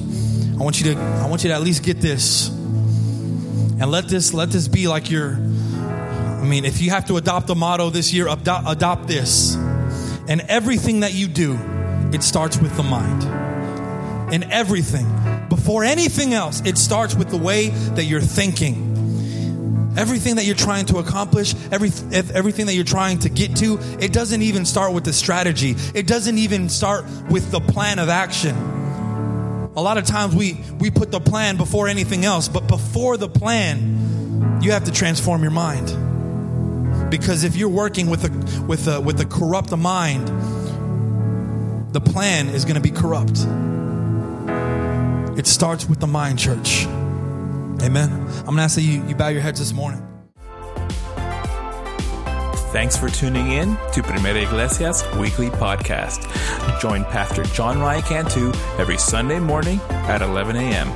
I 0.53 0.63
want 0.63 0.79
you 0.79 0.93
to 0.93 0.99
I 0.99 1.27
want 1.27 1.43
you 1.43 1.49
to 1.49 1.55
at 1.55 1.61
least 1.61 1.83
get 1.83 1.99
this, 1.99 2.49
and 2.49 3.91
let 3.91 4.07
this 4.07 4.33
let 4.33 4.49
this 4.49 4.67
be 4.67 4.87
like 4.87 5.09
your. 5.09 5.33
I 5.33 6.45
mean, 6.45 6.63
if 6.63 6.81
you 6.81 6.91
have 6.91 7.05
to 7.07 7.17
adopt 7.17 7.49
a 7.49 7.55
motto 7.55 7.89
this 7.89 8.13
year, 8.13 8.27
adopt, 8.27 8.69
adopt 8.69 9.07
this. 9.07 9.55
And 10.27 10.41
everything 10.47 11.01
that 11.01 11.13
you 11.13 11.27
do, 11.27 11.57
it 12.13 12.23
starts 12.23 12.57
with 12.57 12.75
the 12.77 12.83
mind. 12.83 13.23
In 14.33 14.43
everything, 14.51 15.05
before 15.63 15.85
anything 15.85 16.33
else, 16.33 16.61
it 16.65 16.77
starts 16.77 17.15
with 17.15 17.29
the 17.29 17.37
way 17.37 17.69
that 17.69 18.03
you're 18.03 18.19
thinking. 18.19 19.93
Everything 19.97 20.35
that 20.35 20.43
you're 20.43 20.57
trying 20.57 20.85
to 20.87 20.97
accomplish, 20.97 21.55
every, 21.71 21.89
everything 22.11 22.65
that 22.65 22.73
you're 22.73 22.83
trying 22.83 23.19
to 23.19 23.29
get 23.29 23.55
to, 23.55 23.79
it 23.97 24.11
doesn't 24.11 24.41
even 24.41 24.65
start 24.65 24.91
with 24.91 25.05
the 25.05 25.13
strategy. 25.13 25.73
It 25.95 26.05
doesn't 26.05 26.37
even 26.37 26.67
start 26.67 27.05
with 27.29 27.49
the 27.49 27.61
plan 27.61 27.99
of 27.99 28.09
action. 28.09 28.53
A 29.77 29.81
lot 29.81 29.97
of 29.97 30.05
times 30.05 30.35
we, 30.35 30.59
we 30.79 30.91
put 30.91 31.11
the 31.11 31.21
plan 31.21 31.55
before 31.55 31.87
anything 31.87 32.25
else, 32.25 32.49
but 32.49 32.67
before 32.67 33.15
the 33.15 33.29
plan, 33.29 34.59
you 34.61 34.71
have 34.71 34.83
to 34.83 34.91
transform 34.91 35.43
your 35.43 35.51
mind. 35.51 37.09
Because 37.09 37.45
if 37.45 37.55
you're 37.55 37.69
working 37.69 38.09
with 38.09 38.25
a, 38.25 38.63
with 38.65 38.89
a, 38.89 38.99
with 38.99 39.17
a 39.21 39.25
corrupt 39.25 39.71
mind, 39.71 40.27
the 41.93 42.01
plan 42.01 42.49
is 42.49 42.65
going 42.65 42.75
to 42.75 42.81
be 42.81 42.91
corrupt. 42.91 43.47
It 45.37 45.47
starts 45.47 45.87
with 45.89 45.99
the 45.99 46.07
mind, 46.07 46.39
church. 46.39 46.85
Amen. 46.85 48.11
I'm 48.11 48.45
going 48.45 48.57
to 48.57 48.63
ask 48.63 48.75
that 48.75 48.81
you, 48.83 49.03
you 49.07 49.15
bow 49.15 49.29
your 49.29 49.41
heads 49.41 49.59
this 49.59 49.73
morning. 49.73 50.07
Thanks 52.71 52.95
for 52.97 53.09
tuning 53.09 53.51
in 53.51 53.69
to 53.93 54.01
Primera 54.01 54.43
Iglesia's 54.43 55.03
weekly 55.17 55.49
podcast. 55.49 56.21
Join 56.79 57.03
Pastor 57.05 57.43
John 57.45 57.79
Ryan 57.79 58.01
Cantu 58.03 58.51
every 58.79 58.97
Sunday 58.97 59.39
morning 59.39 59.79
at 59.89 60.21
11 60.21 60.55
a.m. 60.55 60.91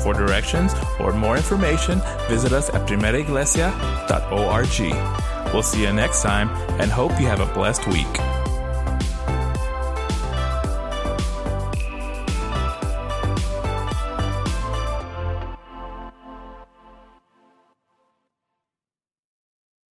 For 0.00 0.14
directions 0.14 0.72
or 0.98 1.12
more 1.12 1.36
information, 1.36 2.00
visit 2.28 2.52
us 2.52 2.70
at 2.70 2.86
primeraiglesia.org. 2.86 5.52
We'll 5.52 5.62
see 5.62 5.82
you 5.82 5.92
next 5.92 6.22
time 6.22 6.48
and 6.80 6.90
hope 6.90 7.20
you 7.20 7.26
have 7.26 7.40
a 7.40 7.52
blessed 7.52 7.86
week. 7.88 8.06